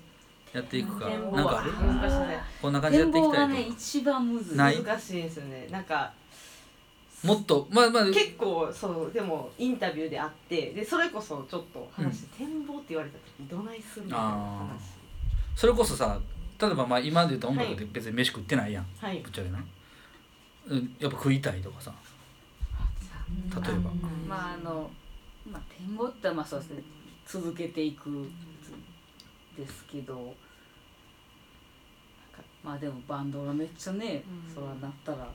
[0.52, 1.72] やっていくか展望なんかある？
[1.72, 2.40] 難しいね。
[2.62, 5.66] こんな感じでやっていきたい展望がね一番難しいですよね。
[5.70, 6.29] なんかと
[7.22, 8.04] もっとまあまあ。
[8.06, 15.00] 結構そうでもインタビューであってでそれこそちょっと話して、展望って言われた時どないするみたいな話。
[15.54, 16.18] それこそさ
[16.60, 19.20] 例えばまあ今で言うと音楽で別に飯食ってないやん、はい。
[19.20, 19.64] ぶっちゃけな、
[20.68, 21.92] うん、やっぱ食いたいとかさ。
[23.64, 23.90] 例えば。
[24.26, 24.90] まああの
[25.50, 26.82] まあ展望ってまあそうですね
[27.26, 28.28] 続けていくん
[29.56, 30.34] ですけど
[32.62, 34.54] まあでもバンドがめっちゃね、うん。
[34.54, 35.28] そらなったら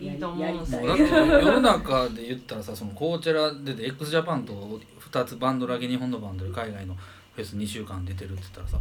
[0.00, 0.56] いいと思う。
[0.56, 6.94] んですよ世の中で言ったらさそのコーチェラ出て x ジャパンと2つバンドだけ日本のバンドで海外の
[7.34, 8.78] フェス2週間出てるって言ったらさ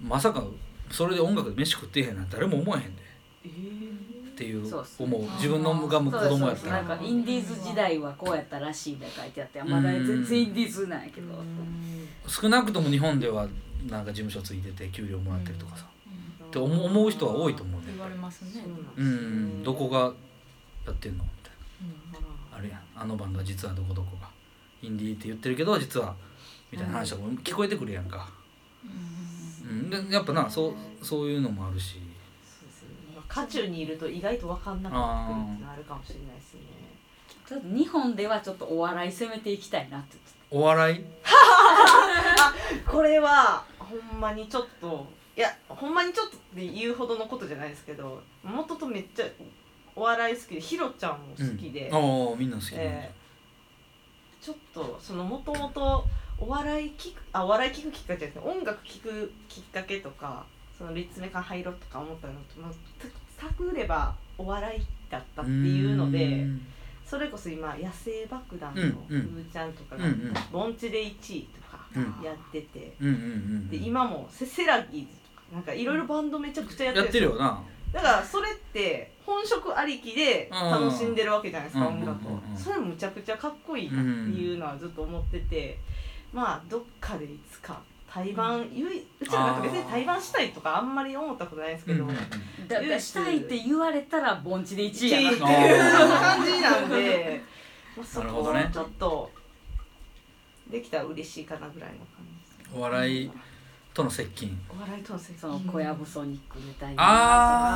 [0.00, 0.42] まさか
[0.90, 3.02] それで音楽で飯食ってへんなんて誰も思えへんで。
[3.44, 5.20] えーっていう思う。
[5.36, 6.82] 自分のが子供やったら。
[6.82, 11.26] なんかインディーズ時代はこうやったらしいみたいな書いてあってまだ全然インディーズなんやけど、
[12.26, 13.46] 少なくとも日本では
[13.86, 15.84] なんか事務所ついてて給料もらってるとかさ、
[16.46, 18.64] って思う思う人は多いと思うね言われますね。
[18.96, 19.62] うん。
[19.62, 20.10] どこが
[20.86, 21.24] やってんの？
[21.24, 22.58] みたいな。
[22.58, 22.60] あ。
[22.60, 22.80] るやん。
[22.96, 24.28] あのバンドは実はどこどこが。
[24.82, 26.14] インディーって言ってるけど実は
[26.72, 28.30] みたいな話とかも聞こえてくるやんか、
[29.62, 31.96] うん、でやっぱなそうそういうのもあるし。
[33.28, 36.60] 渦中にいると意外と分かんなくなるっていうのはあるかもしれないですね。
[37.46, 40.16] ちょっと日本ではちょっとお笑い攻めていきたいなって
[40.50, 41.04] お笑い？
[42.90, 45.06] これはほんまにちょっと
[45.36, 49.26] いやほんまにちょっとって言うほどのことじゃないですけど元とめっちゃ
[50.00, 53.20] お笑い好きでひろちゃんも好きで、うん、ああみんな好き、えー
[54.40, 56.02] ちょっとそのもともと
[56.38, 60.46] お笑い聞くあお笑い聞くきっかけじゃないですね音楽聞くきっかけとか
[60.78, 62.70] その立命館入ろうとか思ったのと、まあ、
[63.38, 64.80] た探ればお笑い
[65.10, 66.60] だったっていうのでん。
[67.04, 69.46] それこそ今野生爆弾のうんふうん。
[69.46, 70.04] ーちゃんとかが
[70.50, 72.24] 盆地で1位とかうん。
[72.24, 72.94] やってて、
[73.68, 77.30] で今もセセラギーズとかなんかいろいろバンドめちゃくちゃやってやるんですよ。
[77.30, 77.62] ってるよな
[77.92, 82.56] だからそれって本職ありきで楽しんでるわけじゃないですか、うん音楽を、うんうんうん。
[82.56, 85.78] それむちゃくちゃかっこいいなっていうのはずっと思ってて、
[86.32, 87.80] まあどっかでいつか
[88.12, 92.16] 対バン、ゆいうちらなんか別に対バンしたいとかあんまり思ったことないですけど、うんうん
[92.68, 95.38] だだしたいって言われたら盆地で1位やって。
[95.38, 97.40] いうな感じなんで、
[97.96, 98.70] まあ、そこをなるほどね。
[98.72, 99.30] ちょっと
[100.70, 102.24] できたら嬉しいかなぐらいの感
[102.58, 103.30] じです、お笑い
[103.92, 104.56] との接近。
[104.68, 107.02] お笑いとの接その小籔ソニックみたいな。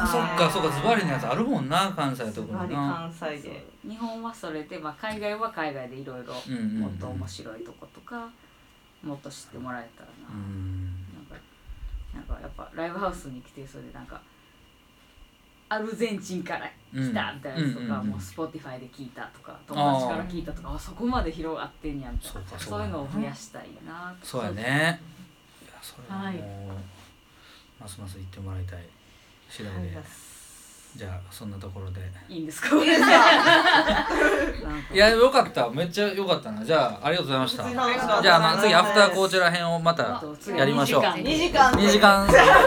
[0.03, 3.67] あーそっかそっかズバリのやつあるもんな関西特ズバリにな関西で。
[3.89, 6.81] 日本はそれで、まあ、海外は海外でいろいろうんうんうん。
[6.81, 8.29] もっと面白いとことか
[9.03, 10.85] もっと知ってもらえたらな、うん。
[11.15, 11.35] なんか
[12.15, 14.21] なんかやっぱライブハウスに来てそれでなんか
[15.69, 17.87] アルゼンチンから来たみたいなやつとか、うん。
[17.87, 25.01] うんうんうんもう Spotify で聞いたとか友達から聞いたとかあそこまで広がってんやんとそうかそうそうかいうのを増やしたいなとそうやね
[25.85, 26.39] それはもう、はい
[27.81, 28.79] ますます行ってもらいたい。
[29.51, 29.91] 次第で、
[30.97, 32.01] じゃあそんなところで。
[32.29, 32.69] いいんですか？
[34.93, 34.97] い。
[34.97, 35.69] やよかった。
[35.71, 36.65] めっちゃよかったな。
[36.65, 37.69] じゃあありがとうございました。
[38.23, 40.23] じゃあまあ次アフターコーチェラ編をまた
[40.57, 41.03] やりましょう。
[41.03, 41.73] 2 2時間。
[41.73, 42.27] 2時間。
[42.27, 42.67] 2時間。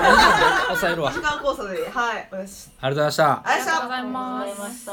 [0.59, 1.11] で抑えるわ。
[1.11, 1.89] 時間交差で。
[1.89, 2.17] はい。
[2.17, 4.43] ありがとうございましたありがとうございます。
[4.43, 4.91] ありがとうございました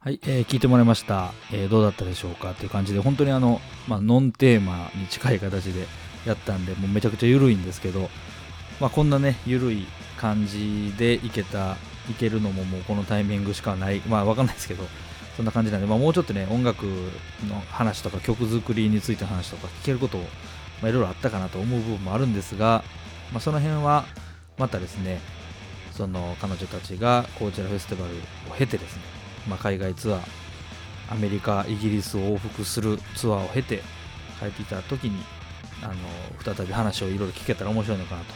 [0.00, 2.52] はい、えー聞いてもらいました、えーどうだったでしょうか？
[2.52, 5.86] っていう感じで本当にあの、まあ、ノンテーマに近い形で
[6.26, 8.10] やったんでもうめちゃくちゃ緩いんですけど、
[8.80, 9.86] まあ、こんなね緩い
[10.18, 11.76] 感じでいけた
[12.10, 14.00] いけるのももうこのタイミングしかない。
[14.06, 14.84] まあわかんないですけど
[15.36, 16.86] そんな感じなんで、まあ、もうちょっとね音楽
[17.48, 20.20] の話とか曲作りについての話とか聞けることを
[20.80, 22.82] まあいろいろあったかなと思う部分もあるんですが、
[23.32, 24.06] まあ、その辺は
[24.56, 25.20] またですね
[25.92, 28.14] その彼女たちがコーチェラフェスティバル
[28.50, 29.02] を経てですね、
[29.48, 30.22] まあ、海外ツアー
[31.10, 33.82] アメリカイギリスを往復するツアーを経て
[34.40, 35.22] 帰ってきた時に
[35.82, 35.94] あの
[36.54, 38.34] 再び話をいろいろ聞けたら面白いのかなと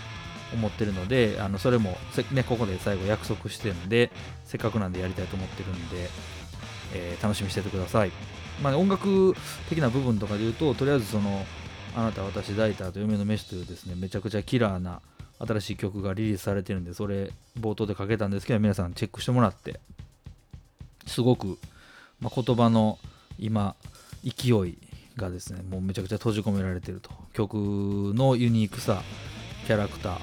[0.55, 1.97] 思ってるのであのそれも、
[2.33, 4.11] ね、ここで最後約束してるんで
[4.45, 6.11] せっかくなんでやりたいと思ってるんで、
[6.95, 8.13] えー楽しみにしててください、
[8.63, 9.35] まあ、音楽
[9.69, 11.45] 的な部分とかで言うととりあえずその
[11.97, 15.01] 「あなた私ダイターと嫁の飯」というですねめちゃくちゃキラーな
[15.39, 19.81] 新しい曲がリリースされてるんでそれ冒頭でかけたんですけど皆さんチェックしてもらって
[21.07, 21.59] すごく、
[22.21, 22.99] まあ、言葉の
[23.39, 23.75] 今
[24.23, 24.79] 勢い
[25.17, 27.11] がですねもうめちゃくちゃ閉じ込められてると。
[27.33, 27.55] 曲
[28.15, 29.03] のユニークさ
[29.67, 30.19] キャラクター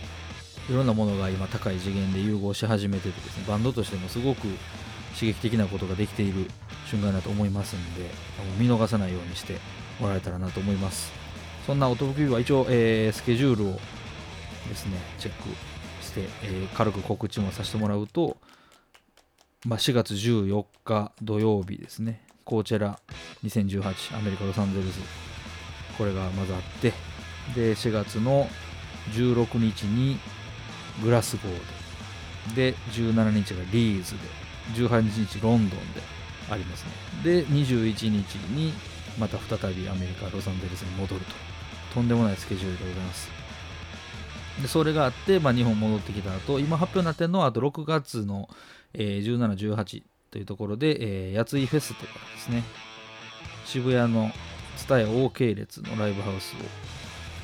[0.70, 4.42] いろんなものが今高い次元で融合し始めててですねバンドとしてもすごく
[5.18, 6.50] 刺激的なことができている
[6.86, 8.10] 瞬間だと思いますんで
[8.60, 9.58] 見逃さないようにして
[10.00, 11.12] もらえたらなと思います。
[11.66, 13.72] そんな音吹きは一応、えースケジュールを
[14.70, 15.50] ですねチェック
[16.04, 18.38] して、えー軽く告知もさせてもらうと、
[19.66, 22.26] まあ、4月14日土曜日ですね。
[22.48, 22.98] コーチェラ
[23.43, 25.00] 2018アメリカ・ロサンゼルス。
[25.98, 26.93] これがまずあって
[27.54, 28.48] で4月の
[29.12, 30.18] 16日に
[31.04, 34.20] グラスゴーでで17日がリーズで
[34.88, 36.02] 18日ロンドンで
[36.50, 36.91] ありますね。
[37.24, 38.72] で21日に
[39.20, 41.34] また再びアメリカ・ロサンゼルスに戻ると。
[41.95, 43.30] とんでもないスケジュールでございます。
[44.62, 48.50] でそれがあって、まあ、日本戻ってきた後今発表になってるのはあと6月の、
[48.93, 52.63] えー1718というところで、えー、やついフェスというかですね
[53.65, 54.32] 渋谷の
[54.78, 56.57] 蔦屋 OK 系列のライブハウスを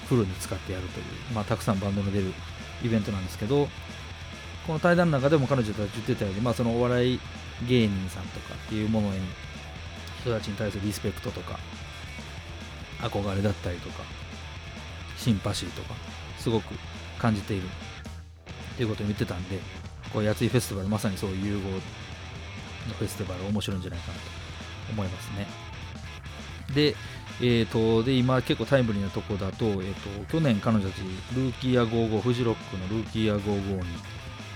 [0.08, 2.34] フルに使ってやるという、まあ、たくさんバンドの出る
[2.84, 3.68] イベントなんですけど
[4.68, 7.20] この対談の中でも彼女たち言ってたように、まあ、そのお笑い
[7.68, 9.20] 芸人さんとかっていうものに
[10.22, 11.60] 人たちに対するリスペクトとか
[13.00, 14.04] 憧れだったりとか
[15.18, 15.96] シンパシーとか
[16.38, 16.74] すごく
[17.20, 19.60] 感じているっていうことを言ってたんで
[20.12, 21.62] こうやついフェスティバルまさにそういう融合
[22.88, 24.24] のフェスティバル面白いんじゃないかなと
[24.92, 25.48] 思いますね。
[26.74, 26.96] で
[27.42, 31.02] えー、とで今結構タイムリーなとこだと,、えー、と去年彼女たち
[31.36, 33.84] ルーキーア55フジロックのルーキーア55に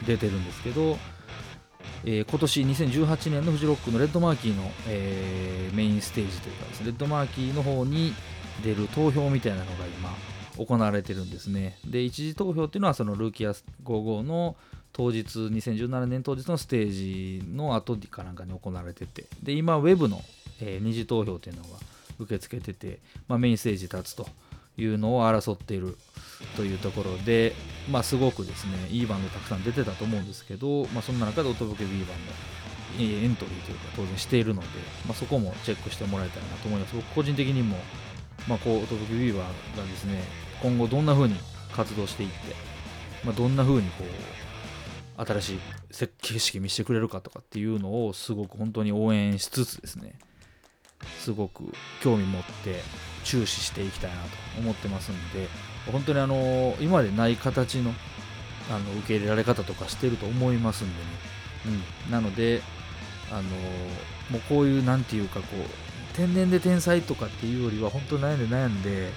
[0.06, 0.98] 出てるんですけど、
[2.06, 8.14] えー今年2018年のフジロックのレッドマーキーの、えーメインステージというかですねレッドマーキーの方に
[8.64, 10.16] 出る投票みたいなのが今
[10.64, 11.78] 行われてるんですね。
[11.86, 13.54] で一次投票っていうのはそのルーキーア
[13.84, 14.56] 55の
[14.98, 19.26] 当日2017年当日のステージの後かなんかに行われてて。
[19.44, 20.22] で今ウェブの、
[20.60, 21.70] えー二次投票っていうのが
[22.20, 24.28] 受け付けてて、まあ、メインステージ立つと
[24.78, 25.98] いうのを争っている
[26.56, 27.54] というところで、
[27.92, 32.14] まあ、すごくですねいいバンドたくさん出てたと思うんですけど、まあ、そんな中で音吹け B バンド
[33.00, 34.68] えエントリーというか当然しているので、
[35.06, 36.96] まあ、そこもチェックしてもらえたらなと思います。
[36.96, 37.78] 僕個人的にも、
[38.48, 40.24] まあ、こう音吹け B バーがですね
[40.62, 41.36] 今後どんな風に
[41.74, 42.36] 活動していって、
[43.24, 44.37] まあ、どんな風にこう
[45.18, 45.60] 新しい
[46.22, 50.14] 景色見せてくれるかとかっていうのをすごく本当に応援しつつですね。
[51.20, 51.64] すごく
[52.02, 52.82] 興味持って
[53.24, 54.28] 注視していきたいなと
[54.60, 55.48] 思ってますんで
[55.92, 57.94] 本当にあの今までない形の
[58.70, 61.10] あの受け入れられ方とかしてると思いますんでね、
[62.06, 62.62] うん、なので
[63.32, 63.44] あの
[64.30, 69.12] もうこういうなんていうかこう天然で天才とかっていうよりは本当悩んで悩んで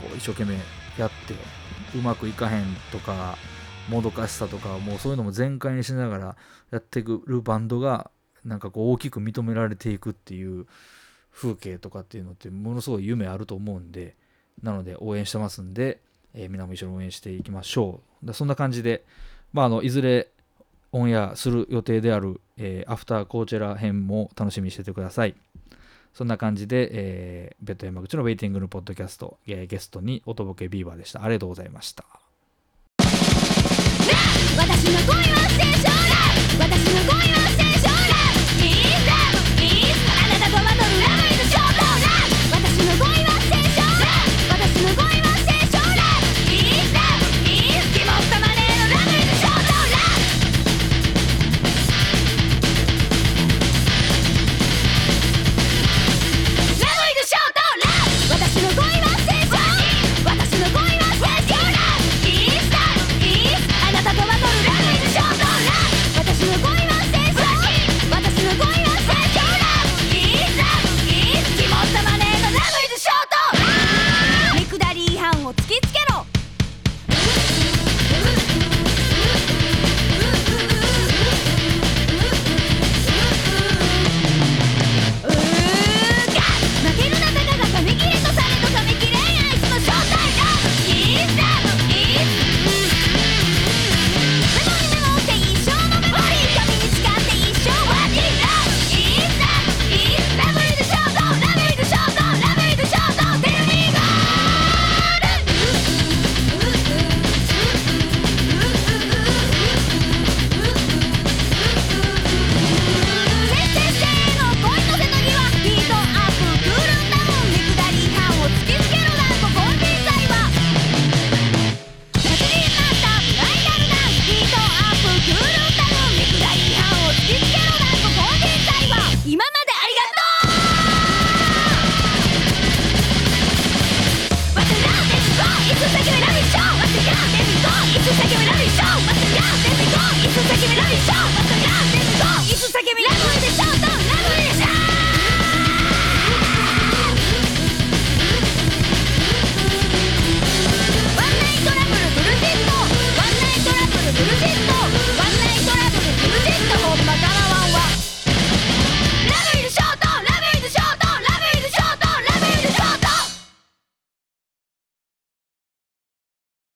[0.00, 0.54] こう一生懸命
[0.98, 1.34] やって
[1.96, 3.36] うまくいかへんとか
[3.90, 6.36] もどかしさとかもうそういうのも全開にしながら
[6.70, 8.10] やってくるバンドが
[8.44, 10.66] なんかこう大きく認められていくっていう
[11.32, 14.16] 風景とかっていうのってものすごい夢あると思うんで
[14.62, 16.00] なので応援してますんで、
[16.34, 18.26] えー、皆も一緒に応援していきましょう。
[18.26, 19.04] でそんな感じで、
[19.52, 20.28] まあ、あのいずれ
[20.92, 25.34] オンエアする予定である、えーアフターコーチェラ編も楽しみにしててください。
[26.12, 31.22] そんな感じで、えーベッド山口のウェイティングのポッドキャスト、えーゲストに音ボケビーバーでした。
[31.22, 32.19] ありがとうございました。
[34.56, 36.19] 私の恋はステだ